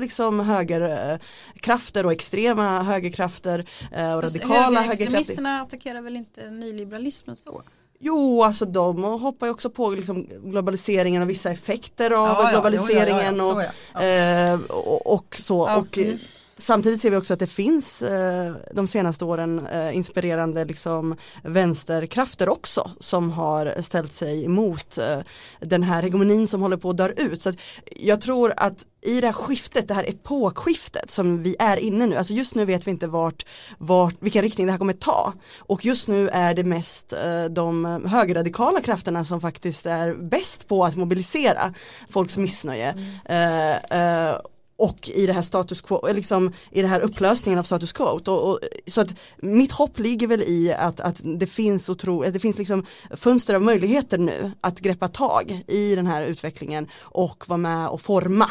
[0.00, 3.58] liksom högerkrafter och extrema högerkrafter
[3.90, 4.99] och radikala högerkrafter.
[5.04, 7.62] Högerextremisterna attackerar väl inte nyliberalismen så?
[8.02, 12.50] Jo, alltså de hoppar ju också på liksom globaliseringen och vissa effekter av Ja, ja,
[12.50, 14.04] globaliseringen jo, ja, ja, och, så ja.
[14.04, 15.66] eh, och, och så.
[15.68, 16.18] Ja, och, mm.
[16.60, 22.48] Samtidigt ser vi också att det finns eh, de senaste åren eh, inspirerande liksom, vänsterkrafter
[22.48, 25.18] också som har ställt sig emot eh,
[25.60, 27.42] den här hegemonin som håller på att dö ut.
[27.42, 27.52] Så
[27.96, 32.16] jag tror att i det här skiftet, det här epokskiftet som vi är inne nu,
[32.16, 33.46] alltså just nu vet vi inte vart,
[33.78, 35.32] vart, vilken riktning det här kommer ta.
[35.58, 40.84] Och just nu är det mest eh, de högerradikala krafterna som faktiskt är bäst på
[40.84, 41.74] att mobilisera
[42.10, 42.94] folks missnöje.
[43.24, 44.36] Eh, eh,
[44.76, 48.04] och i det här status quo, eh, liksom i det här upplösningen av status quo.
[48.04, 52.32] Och, och, så att mitt hopp ligger väl i att, att det finns otro, att
[52.32, 57.48] det finns liksom fönster av möjligheter nu att greppa tag i den här utvecklingen och
[57.48, 58.50] vara med och forma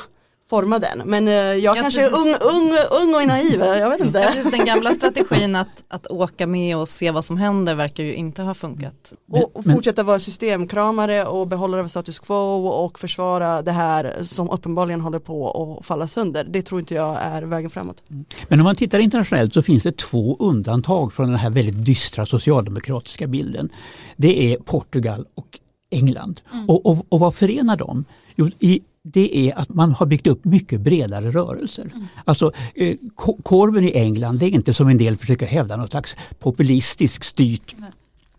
[0.50, 1.02] forma den.
[1.06, 4.30] Men eh, jag Ja, kanske är ung, ung, ung och naiv, jag vet inte.
[4.34, 8.14] precis, den gamla strategin att, att åka med och se vad som händer verkar ju
[8.16, 9.14] inte ha funkat.
[9.32, 15.02] Och, och fortsätta vara systemkramare och behålla status quo och försvara det här som uppenbarligen
[15.02, 16.44] håller på att falla sönder.
[16.44, 18.04] Det tror inte jag är vägen framåt.
[18.48, 22.26] Men om man tittar internationellt så finns det två undantag från den här väldigt dystra
[22.26, 23.70] socialdemokratiska bilden.
[24.18, 25.60] Det är Portugal och
[25.92, 26.42] England.
[26.68, 28.06] Och, och, och vad förenar dem?
[28.36, 28.82] Jo, i
[29.14, 31.92] det är att man har byggt upp mycket bredare rörelser.
[31.96, 32.08] Mm.
[32.26, 32.98] Alltså eh,
[33.44, 37.76] Corbyn i England det är inte som en del försöker hävda något slags populistiskt styrt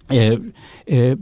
[0.09, 0.39] eh,
[0.87, 1.19] eh,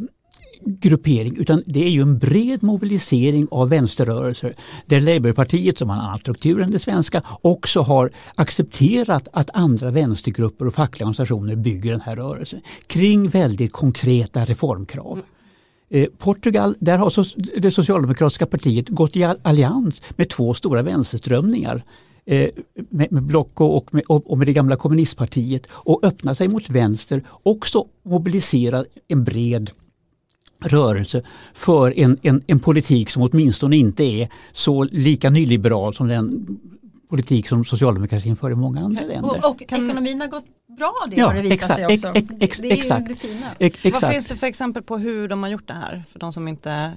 [0.64, 4.54] gruppering utan det är ju en bred mobilisering av vänsterrörelser
[4.86, 9.90] där Labourpartiet som har en annan struktur än det svenska också har accepterat att andra
[9.90, 15.22] vänstergrupper och fackliga organisationer bygger den här rörelsen kring väldigt konkreta reformkrav.
[15.90, 17.12] Eh, Portugal, där har
[17.60, 21.82] det socialdemokratiska partiet gått i allians med två stora vänsterströmningar
[22.26, 22.50] eh,
[22.90, 27.22] med, med Blocco och med, och med det gamla kommunistpartiet och öppnat sig mot vänster,
[27.42, 29.70] också mobiliserat en bred
[30.64, 31.22] rörelse
[31.54, 36.58] för en, en, en politik som åtminstone inte är så lika nyliberal som den
[37.10, 39.40] politik som socialdemokratin för i många andra länder.
[39.44, 40.44] Och, och ekonomin har gått
[40.78, 42.12] bra det ja, har det visat sig också.
[42.14, 43.46] Ex, ex, det är exakt, ju det fina.
[43.58, 46.04] Ex, Vad finns det för exempel på hur de har gjort det här?
[46.12, 46.92] För de som inte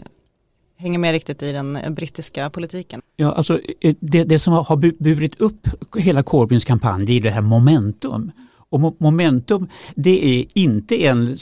[0.78, 3.02] hänger med riktigt i den brittiska politiken.
[3.16, 5.68] Ja, alltså eh, det, det som har burit upp
[5.98, 8.32] hela Corbyns kampanj det är det här momentum.
[8.70, 11.38] Och momentum det är inte en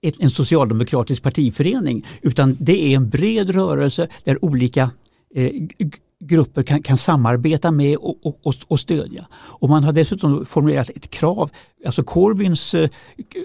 [0.00, 4.90] en socialdemokratisk partiförening utan det är en bred rörelse där olika
[5.34, 5.50] eh,
[6.24, 9.26] grupper kan, kan samarbeta med och, och, och, stödja.
[9.32, 11.50] Och man har dessutom formulerat ett krav,
[11.86, 12.90] alltså Corbyns eh,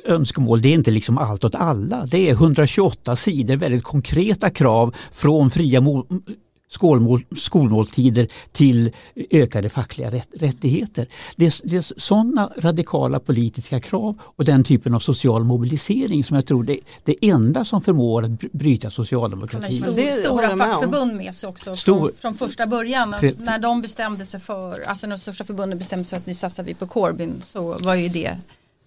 [0.06, 2.06] önskemål det är inte liksom allt åt alla.
[2.06, 5.82] Det är 128 sidor väldigt konkreta krav från fria
[6.74, 8.92] skolmål, skolmåltider till
[9.32, 11.08] ökade fackliga rätt, rättigheter.
[11.36, 16.36] Det är, det är sådana radikala politiska krav och den typen av social mobilisering som
[16.36, 19.72] jag tror det, det enda som förmår att bryta socialdemokratin.
[19.72, 23.14] Stor, det stora fackförbund med sig också Stor, från, från, första början.
[23.14, 26.28] Alltså, när de bestämde sig för, alltså när de största förbunden bestämde sig för att
[26.28, 28.38] nu satsar vi på Corbyn så var ju det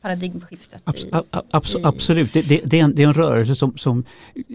[0.06, 0.82] paradigmskiftet.
[0.84, 1.10] Abs i,
[1.50, 4.04] abs i, absolut, det, det, det, är en, det, är en, rörelse som, som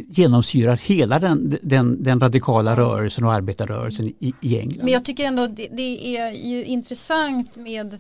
[0.08, 4.84] genomsyrar hela den, den, den radikala rörelsen och arbetarrörelsen i, i England.
[4.84, 7.98] Men jag tycker ändå det, är ju intressant med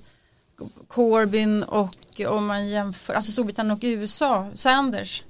[0.88, 5.24] Corbyn och om man jämför, alltså Storbritannien och USA, Sanders.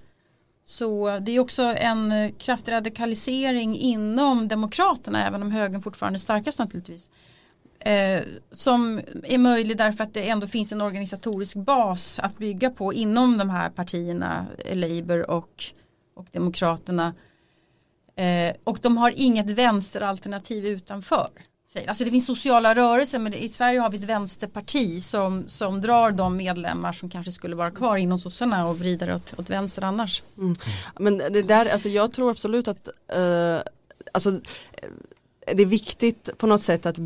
[0.66, 6.60] Så det är också en kraftig radikalisering inom Demokraterna även om högern fortfarande är starkast
[6.60, 7.10] naturligtvis.
[7.86, 12.94] Eh, som är möjlig därför att det ändå finns en organisatorisk bas att bygga på
[12.94, 15.63] inom de här partierna, eh, Labour och,
[16.15, 17.13] och Demokraterna.
[18.15, 21.28] Eh, och de har inget vänsteralternativ utanför.
[21.88, 26.12] Alltså det finns sociala rörelser men i Sverige har vi ett vänsterparti som, som drar
[26.12, 30.24] de medlemmar som kanske skulle vara kvar inom sossarna och vrider åt, åt vänster annars.
[30.38, 30.56] Mm.
[31.00, 33.60] Men det där, alltså jag tror absolut att uh,
[34.12, 36.98] alltså, eh, det är viktigt på något sätt att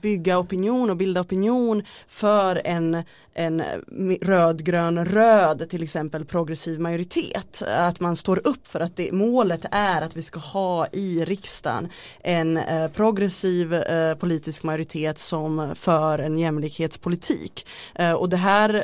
[0.00, 3.02] bygga opinion och bilda opinion för en,
[3.34, 3.62] en
[4.20, 7.62] rödgrön röd till exempel progressiv majoritet.
[7.62, 11.88] Att man står upp för att det, målet är att vi ska ha i riksdagen
[12.22, 17.66] en eh, progressiv eh, politisk majoritet som för en jämlikhetspolitik.
[17.94, 18.82] Eh, och det här eh,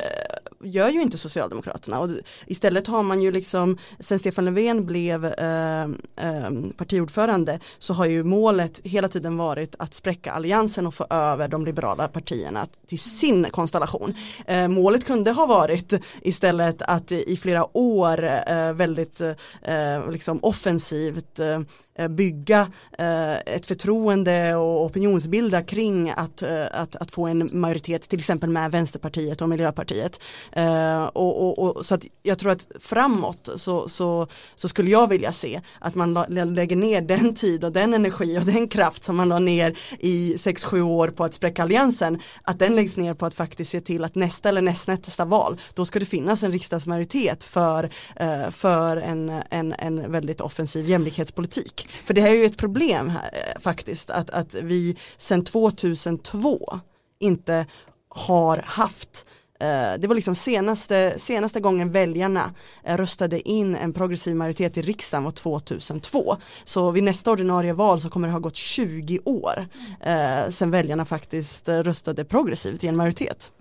[0.63, 2.09] gör ju inte Socialdemokraterna och
[2.45, 5.83] istället har man ju liksom sen Stefan Löfven blev eh,
[6.15, 11.47] eh, partiordförande så har ju målet hela tiden varit att spräcka alliansen och få över
[11.47, 14.13] de liberala partierna till sin konstellation.
[14.45, 19.21] Eh, målet kunde ha varit istället att i flera år eh, väldigt
[19.61, 22.67] eh, liksom offensivt eh, bygga
[22.97, 28.49] eh, ett förtroende och opinionsbilda kring att, eh, att, att få en majoritet till exempel
[28.49, 30.19] med Vänsterpartiet och Miljöpartiet.
[30.51, 35.07] Eh, och, och, och, så att jag tror att framåt så, så, så skulle jag
[35.07, 39.15] vilja se att man lägger ner den tid och den energi och den kraft som
[39.15, 43.25] man la ner i 6-7 år på att spräcka alliansen att den läggs ner på
[43.25, 47.43] att faktiskt se till att nästa eller nästnästa val då ska det finnas en riksdagsmajoritet
[47.43, 51.89] för, eh, för en, en, en väldigt offensiv jämlikhetspolitik.
[52.05, 56.79] För det här är ju ett problem här, eh, faktiskt att, att vi sedan 2002
[57.19, 57.65] inte
[58.09, 63.93] har haft eh, Eh, det var liksom senaste, senaste gången väljarna eh, röstade in en
[63.93, 66.37] progressiv majoritet i riksdagen var 2002.
[66.63, 69.67] Så vid nästa ordinarie val så kommer det ha gått 20 år
[70.01, 73.51] eh, sedan väljarna faktiskt eh, röstade progressivt i en majoritet.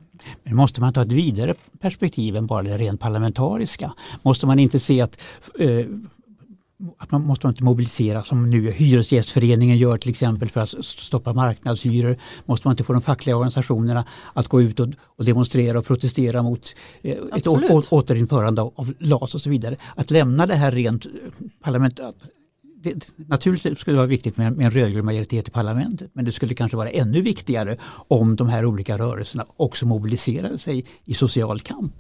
[0.43, 3.93] Men måste man ta ett vidare perspektiv än bara det rent parlamentariska?
[4.23, 5.21] Måste man inte se att
[5.59, 5.87] eh,
[6.99, 12.17] att man måste inte mobilisera som nu Hyresgästföreningen gör till exempel för att stoppa marknadshyror.
[12.45, 14.05] Måste man inte få de fackliga organisationerna
[14.35, 19.35] att gå ut och, och demonstrera och protestera mot eh, ett å, återinförande av LAS
[19.35, 19.77] och så vidare.
[19.95, 21.13] Att lämna det här rent eh,
[21.63, 22.01] parlament
[22.83, 26.33] det, naturligtvis skulle det vara viktigt med, med en rödgrön majoritet i parlamentet men det
[26.33, 27.77] skulle kanske vara ännu viktigare
[28.09, 31.95] om de här olika rörelserna också mobiliserade sig i social kamp.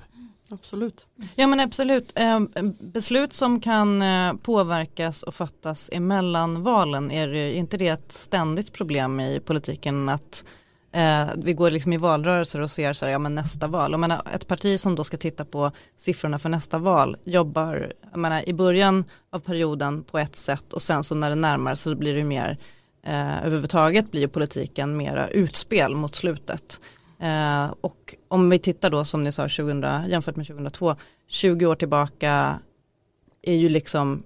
[0.50, 1.06] Absolut.
[1.34, 2.12] Ja men absolut.
[2.14, 2.48] Ehm,
[2.80, 8.72] beslut som kan eh, påverkas och fattas emellan valen, är det inte det ett ständigt
[8.72, 10.44] problem i politiken att
[10.92, 13.90] eh, vi går liksom i valrörelser och ser så här, ja men nästa val.
[13.90, 18.18] Jag menar, ett parti som då ska titta på siffrorna för nästa val jobbar jag
[18.18, 21.94] menar, i början av perioden på ett sätt och sen så när det närmar så
[21.94, 22.58] blir det mer
[23.02, 26.80] eh, överhuvudtaget blir politiken mera utspel mot slutet.
[27.18, 30.96] Eh, och om vi tittar då som ni sa 2000, jämfört med 2002,
[31.28, 32.58] 20 år tillbaka
[33.42, 34.22] är ju liksom,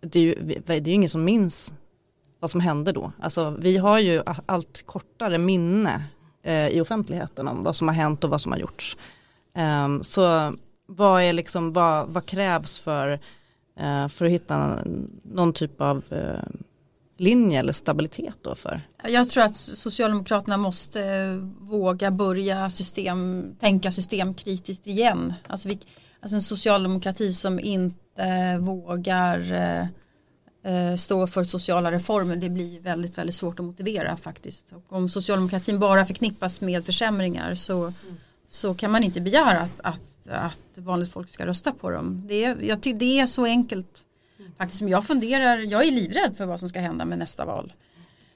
[0.00, 0.34] det är ju,
[0.66, 1.74] det är ju ingen som minns
[2.40, 3.12] vad som hände då.
[3.20, 6.04] Alltså vi har ju allt kortare minne
[6.42, 8.96] eh, i offentligheten om vad som har hänt och vad som har gjorts.
[9.54, 10.54] Eh, så
[10.86, 13.12] vad, är liksom, vad, vad krävs för,
[13.78, 14.78] eh, för att hitta
[15.22, 16.60] någon typ av eh,
[17.18, 18.80] linje eller stabilitet då för?
[19.04, 25.34] Jag tror att Socialdemokraterna måste våga börja system, tänka systemkritiskt igen.
[25.46, 25.78] Alltså, vi,
[26.20, 29.52] alltså en socialdemokrati som inte vågar
[30.62, 34.72] eh, stå för sociala reformer det blir väldigt väldigt svårt att motivera faktiskt.
[34.72, 37.94] Och om socialdemokratin bara förknippas med försämringar så, mm.
[38.46, 42.24] så kan man inte begära att, att, att vanligt folk ska rösta på dem.
[42.26, 44.06] Det är, jag tycker det är så enkelt
[44.58, 47.72] faktiskt som jag funderar, jag är livrädd för vad som ska hända med nästa val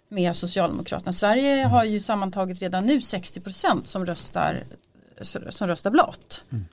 [0.08, 1.12] med Socialdemokraterna.
[1.12, 4.64] Sverige har ju sammantaget redan nu 60% som röstar,
[5.48, 6.44] som röstar blått.
[6.50, 6.64] Mm.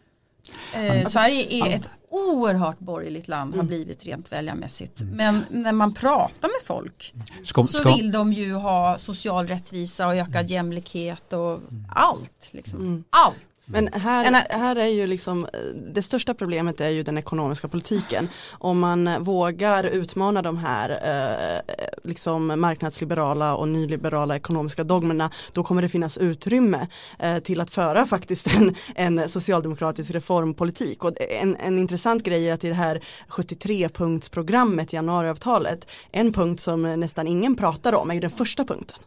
[0.74, 3.68] Eh, Sverige är ett oerhört borgerligt land har mm.
[3.68, 5.02] blivit rent väljarmässigt.
[5.02, 5.16] Mm.
[5.16, 7.14] Men när man pratar med folk
[7.46, 7.96] ska, så ska...
[7.96, 11.60] vill de ju ha social rättvisa och ökad jämlikhet och
[11.90, 12.50] allt.
[12.52, 12.80] Liksom.
[12.80, 13.04] Mm.
[13.10, 13.48] Allt.
[13.68, 15.48] Men här, här är ju liksom,
[15.94, 18.30] det största problemet är ju den ekonomiska politiken.
[18.52, 25.82] Om man vågar utmana de här eh, liksom marknadsliberala och nyliberala ekonomiska dogmerna då kommer
[25.82, 26.88] det finnas utrymme
[27.20, 31.04] eh, till att föra faktiskt en, en socialdemokratisk reformpolitik.
[31.04, 31.12] Och
[31.42, 37.28] en, en intressant grej är att i det här 73-punktsprogrammet, januariavtalet, en punkt som nästan
[37.28, 38.98] ingen pratar om är ju den första punkten.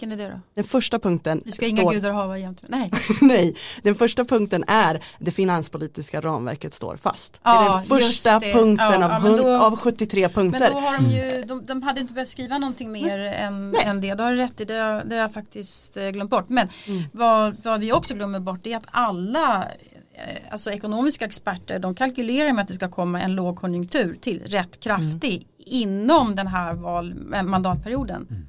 [0.00, 0.40] Vilken är det då?
[0.54, 1.80] Den första punkten Du ska står...
[1.80, 2.90] inga gudar hava jämt Nej.
[3.20, 7.40] Nej, den första punkten är det finanspolitiska ramverket står fast.
[7.42, 10.60] Ja, det är den första punkten ja, av, ja, då, av 73 punkter.
[10.60, 14.00] Men då har de ju, de, de hade inte behövt skriva någonting mer än, än
[14.00, 14.14] det.
[14.14, 14.74] Du har rätt i det,
[15.06, 16.48] det har jag faktiskt eh, glömt bort.
[16.48, 17.02] Men mm.
[17.12, 19.68] vad, vad vi också glömmer bort är att alla
[20.12, 24.80] eh, alltså ekonomiska experter de kalkylerar med att det ska komma en lågkonjunktur till rätt
[24.80, 25.46] kraftig mm.
[25.58, 28.26] inom den här val, mandatperioden.
[28.30, 28.46] Mm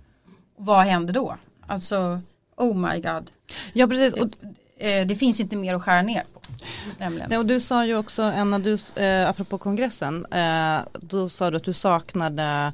[0.62, 1.36] vad händer då?
[1.68, 2.22] Alltså,
[2.58, 3.32] oh my god.
[3.74, 4.14] Ja, precis.
[4.14, 4.30] Och,
[4.78, 6.42] eh, det finns inte mer att skära ner på.
[7.30, 11.58] Nej, och du sa ju också, Anna, du, eh, apropå kongressen, eh, då sa du
[11.58, 12.74] att du saknade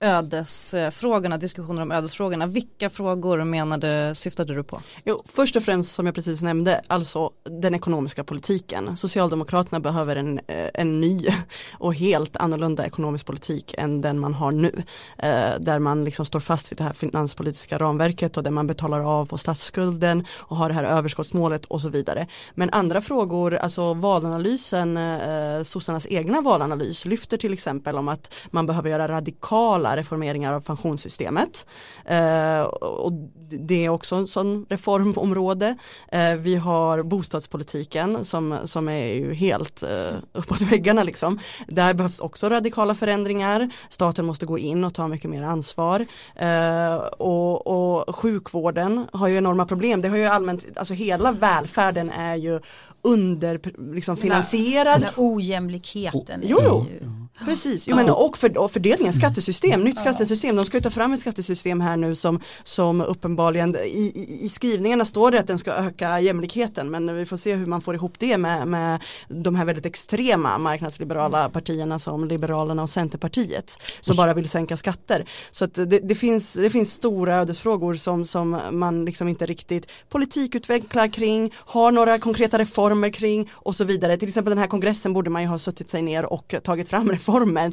[0.00, 2.46] ödesfrågorna, diskussioner om ödesfrågorna.
[2.46, 4.82] Vilka frågor menade, syftade du på?
[5.04, 8.96] Jo, först och främst som jag precis nämnde, alltså den ekonomiska politiken.
[8.96, 11.26] Socialdemokraterna behöver en, eh, en ny
[11.72, 14.82] och helt annorlunda ekonomisk politik än den man har nu.
[15.18, 19.00] Eh, där man liksom står fast vid det här finanspolitiska ramverket och där man betalar
[19.00, 22.26] av på statsskulden och har det här överskottsmålet och så vidare.
[22.54, 28.66] Men andra frågor, alltså valanalysen, eh, sossarnas egna valanalys lyfter till exempel om att man
[28.66, 31.66] behöver göra radikala alla reformeringar av pensionssystemet.
[32.04, 33.12] Eh, och
[33.50, 35.76] det är också en sån reformområde.
[36.12, 41.38] Eh, vi har bostadspolitiken som, som är ju helt eh, uppåt väggarna liksom.
[41.68, 43.70] Där behövs också radikala förändringar.
[43.88, 46.06] Staten måste gå in och ta mycket mer ansvar.
[46.36, 50.00] Eh, och, och sjukvården har ju enorma problem.
[50.00, 52.60] Det har ju allmänt, alltså hela välfärden är ju
[53.02, 53.94] underfinansierad.
[53.94, 55.00] liksom finansierad.
[55.00, 56.42] Den ojämlikheten.
[56.44, 57.27] Jo, jo.
[57.44, 61.12] Precis, jo, men, och, för, och fördelningen, skattesystem, nytt skattesystem, de ska ju ta fram
[61.12, 65.58] ett skattesystem här nu som, som uppenbarligen, i, i, i skrivningarna står det att den
[65.58, 69.56] ska öka jämlikheten men vi får se hur man får ihop det med, med de
[69.56, 75.24] här väldigt extrema marknadsliberala partierna som Liberalerna och Centerpartiet som bara vill sänka skatter.
[75.50, 81.08] Så det, det, finns, det finns stora ödesfrågor som, som man liksom inte riktigt politikutvecklar
[81.08, 84.16] kring, har några konkreta reformer kring och så vidare.
[84.16, 87.10] Till exempel den här kongressen borde man ju ha suttit sig ner och tagit fram
[87.10, 87.72] reformer reformen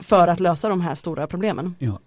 [0.00, 1.74] för att lösa de här stora problemen.
[1.78, 2.00] Ja.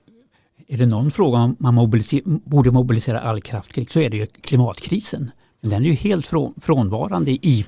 [0.67, 4.25] Är det någon fråga man mobiliser borde mobilisera all kraft kring så är det ju
[4.25, 5.31] klimatkrisen.
[5.61, 7.65] Men den är ju helt från, frånvarande i, i,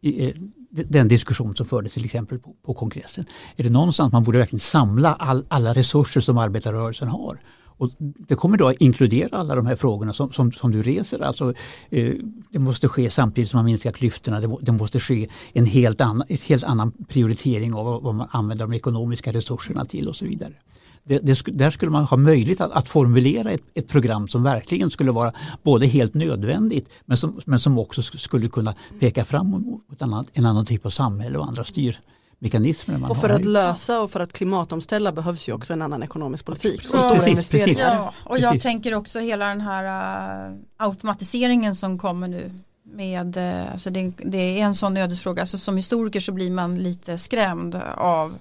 [0.00, 0.34] i, eh,
[0.70, 3.24] den diskussion som fördes till exempel på, på, kongressen.
[3.56, 7.38] Är det någonstans man borde verkligen samla all, alla resurser som arbetarrörelsen har
[7.78, 11.22] och det kommer då att inkludera alla de här frågorna som, som, som du reser.
[11.22, 11.54] Alltså,
[11.90, 12.14] eh,
[12.52, 14.40] det måste ske samtidigt som man minskar klyftorna.
[14.40, 18.66] Det, det måste ske en helt annan, ett helt annan prioritering av vad man använder
[18.66, 20.52] de ekonomiska resurserna till och så vidare.
[21.04, 24.90] Det, det, där skulle man ha möjlighet att, att formulera ett, ett, program som verkligen
[24.90, 30.02] skulle vara både helt nödvändigt men som, men som också skulle kunna peka fram mot
[30.02, 31.98] annan, en annan typ av samhälle och andra styr
[32.38, 32.98] mekanismer.
[32.98, 33.36] Man och för har.
[33.36, 36.98] att lösa och för att klimatomställa behövs ju också en annan ekonomisk politik och Ja,
[36.98, 37.66] stora precis, investeringar.
[37.66, 37.82] precis.
[37.82, 38.62] Ja, och jag Precis.
[38.62, 42.50] tänker också hela den här uh, automatiseringen som kommer nu.
[42.82, 46.78] Med, uh, alltså det, det är en sån ödesfråga, alltså som historiker så blir man
[46.78, 48.38] lite skrämd av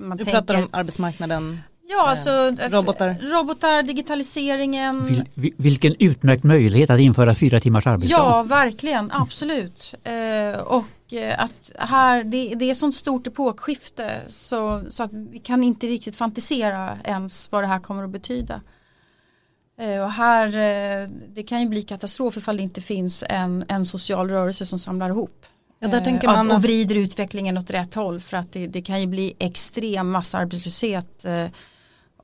[0.00, 1.60] man Du tänker, pratar om arbetsmarknaden.
[1.90, 3.16] Ja, alltså, eh, robotar.
[3.20, 5.06] robotar, digitaliseringen.
[5.06, 8.16] Vil, vil- vilken utmärkt möjlighet att införa fyra timmars arbetsdag.
[8.18, 9.94] Ja, verkligen, absolut.
[10.04, 15.38] Eh, och eh, att här, det, det är sånt stort epokskifte så, så att vi
[15.38, 18.60] kan inte riktigt fantisera ens vad det här kommer att betyda.
[19.80, 23.86] Eh, och här, eh, det kan ju bli katastrof ifall det inte finns en, en
[23.86, 25.46] social rörelse som samlar ihop.
[25.82, 28.66] Ja, där Eh, tänker att- man och vrider utvecklingen åt rätt håll för att det,
[28.66, 31.46] det kan ju bli extrem massarbetslöshet eh,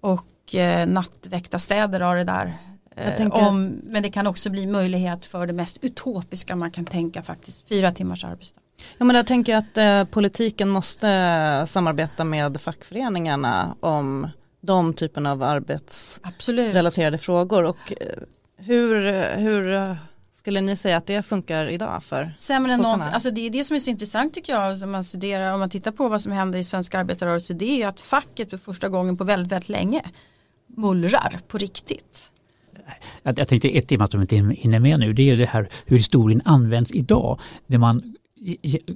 [0.07, 2.59] och eh, nattväckta städer av det där.
[2.94, 6.84] Jag Eh, om, men det kan också bli möjlighet för det mest utopiska man kan
[6.84, 8.61] tänka faktiskt, fyra timmars arbetsdag.
[8.98, 14.28] Ja, men där tänker jag att eh, politiken måste samarbeta med fackföreningarna om
[14.61, 17.20] de typen av arbetsrelaterade Absolut.
[17.20, 17.64] frågor.
[17.64, 18.07] Och eh,
[18.57, 19.94] hur, hur eh,
[20.47, 23.12] skulle ni säga att det funkar idag för Sämre än någonsin.
[23.12, 25.70] Alltså det är det som är så intressant tycker jag om man studerar, om man
[25.70, 28.88] tittar på vad som händer i svensk arbetarrörelse, det är ju att facket för första
[28.88, 30.03] gången på väldigt, väldigt länge
[30.66, 32.30] mullrar på riktigt.
[33.22, 35.68] Jag, jag tänkte ett tema som vi inte hinner med nu, det är det här
[35.86, 37.40] hur historien används idag.
[37.66, 38.16] När man,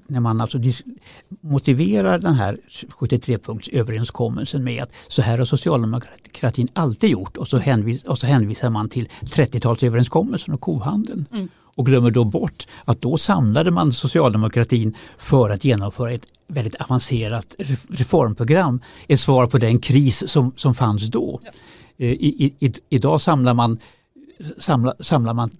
[0.06, 0.58] när man alltså
[1.40, 8.04] motiverar den här 73-punktsöverenskommelsen med att så här har socialdemokratin alltid gjort och så, hänvis,
[8.04, 11.26] och så hänvisar man till 30-talsöverenskommelsen och kohandeln.
[11.74, 17.54] Och glömmer då bort att då samlade man socialdemokratin för att genomföra ett väldigt avancerat
[17.58, 18.80] re- reformprogram.
[19.08, 21.40] Ett svar på den kris som, som fanns då.
[21.96, 23.78] Eh, I, i, i, idag samlar man,
[24.58, 25.50] samlar, samlar man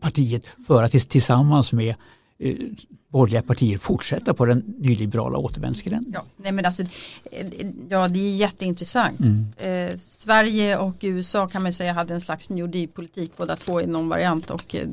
[0.00, 1.94] partiet för att tillsammans med
[2.40, 2.72] eh,
[3.10, 6.12] borgerliga partier fortsätta på den nyliberala återvändsgränden.
[6.14, 7.46] Ja, nej men alltså, eh,
[7.88, 9.20] ja det är jätteintressant.
[9.56, 13.86] Eh, Sverige och USA kan man säga hade en slags New Deal-politik båda två i
[13.86, 14.88] någon variant och eh,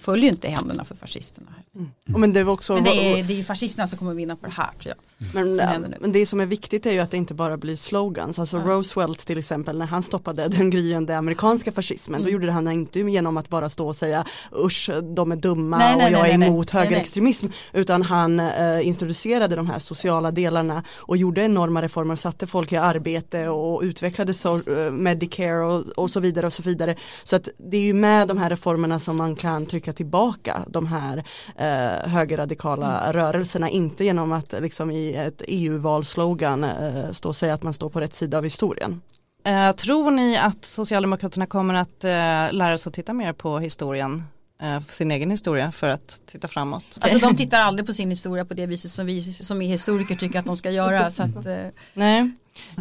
[0.00, 1.48] följer ju inte händerna för fascisterna.
[2.14, 2.90] Och Men det var också Men det
[3.20, 4.96] är, det är ju fascisterna som kommer vinna på det här tror jag.
[5.34, 5.96] Men, händer nu.
[6.00, 8.38] men det som är viktigt är ju att det inte bara blir slogans.
[8.38, 12.24] Alltså Roosevelt till exempel när han stoppade den gryende amerikanska fascismen Mm.
[12.24, 14.24] då gjorde han det inte genom att bara stå och säga
[14.64, 18.40] usch de är dumma Nej, nej, och jag nej, är nej, emot högerextremism utan han
[18.40, 23.48] eh, introducerade de här sociala delarna och gjorde enorma reformer och satte folk i arbete
[23.48, 26.96] och utvecklade so eh, Medicare och, och så vidare och så vidare.
[27.24, 30.86] Så att det är ju med de här reformerna som man kan trycka tillbaka de
[30.86, 31.24] här
[31.56, 33.12] eh, högerradikala Mm.
[33.12, 37.90] rörelserna, inte genom att liksom i ett EU-valslogan eh, stå och säga att man står
[37.90, 39.00] på rätt sida av historien.
[39.44, 44.24] Eh, tror ni att Socialdemokraterna kommer att eh, lära sig att titta mer på historien,
[44.88, 46.98] sin egen historia för att titta framåt?
[47.00, 50.14] Alltså de tittar aldrig på sin historia på det viset som vi som är historiker
[50.14, 51.10] tycker att de ska göra.
[51.10, 51.56] Så att, eh,
[51.94, 52.30] Nej,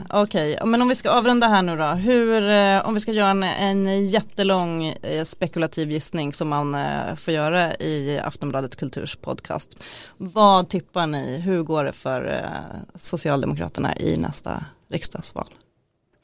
[0.10, 3.30] okej, men om vi ska avrunda här nu då, hur, eh, om vi ska göra
[3.30, 9.84] en, en jättelång eh, spekulativ gissning som man eh, får göra i Aftonbladet Kulturs podcast.
[10.18, 15.48] Vad tippar ni, hur går det för eh, Socialdemokraterna i nästa riksdagsval?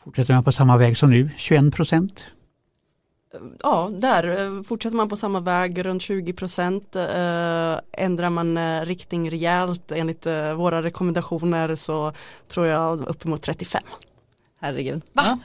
[0.03, 2.23] Fortsätter man på samma väg som nu, 21 procent.
[3.63, 6.95] Ja, där eh, fortsätter man på samma väg, runt 20 procent.
[6.95, 12.13] Eh, ändrar man eh, riktning rejält enligt eh, våra rekommendationer så
[12.47, 13.83] tror jag uppemot 35.
[14.59, 15.01] Herregud.
[15.13, 15.39] Va?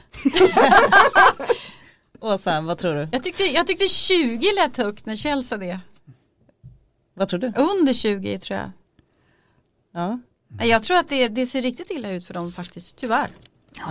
[2.20, 3.08] Åsa, vad tror du?
[3.12, 5.80] jag, tyckte, jag tyckte 20 lät högt när Kjell sa det.
[7.14, 7.46] Vad tror du?
[7.46, 8.70] Under 20 tror jag.
[9.94, 10.20] Ja.
[10.48, 13.28] Nej, Jag tror att det, det ser riktigt illa ut för dem faktiskt, tyvärr.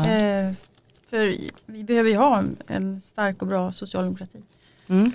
[0.08, 0.52] Eh,
[1.10, 1.36] för
[1.66, 4.44] vi behöver ju ha en, stark och bra socialdemokrati.
[4.90, 5.12] Mm.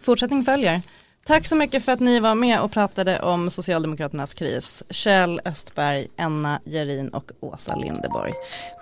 [0.00, 0.82] Fortsättning följer.
[1.26, 4.84] Tack så mycket för att ni var med och pratade om Socialdemokraternas kris.
[4.90, 8.32] Kjell Östberg, Enna Gerin och Åsa Lindeborg.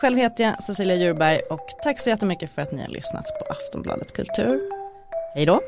[0.00, 3.52] Själv heter jag Cecilia Djurberg och tack så jättemycket för att ni har lyssnat på
[3.52, 4.60] Aftonbladet Kultur.
[5.34, 5.60] Hej då!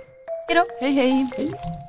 [0.48, 0.64] Hej då!
[0.80, 1.87] Hej hej!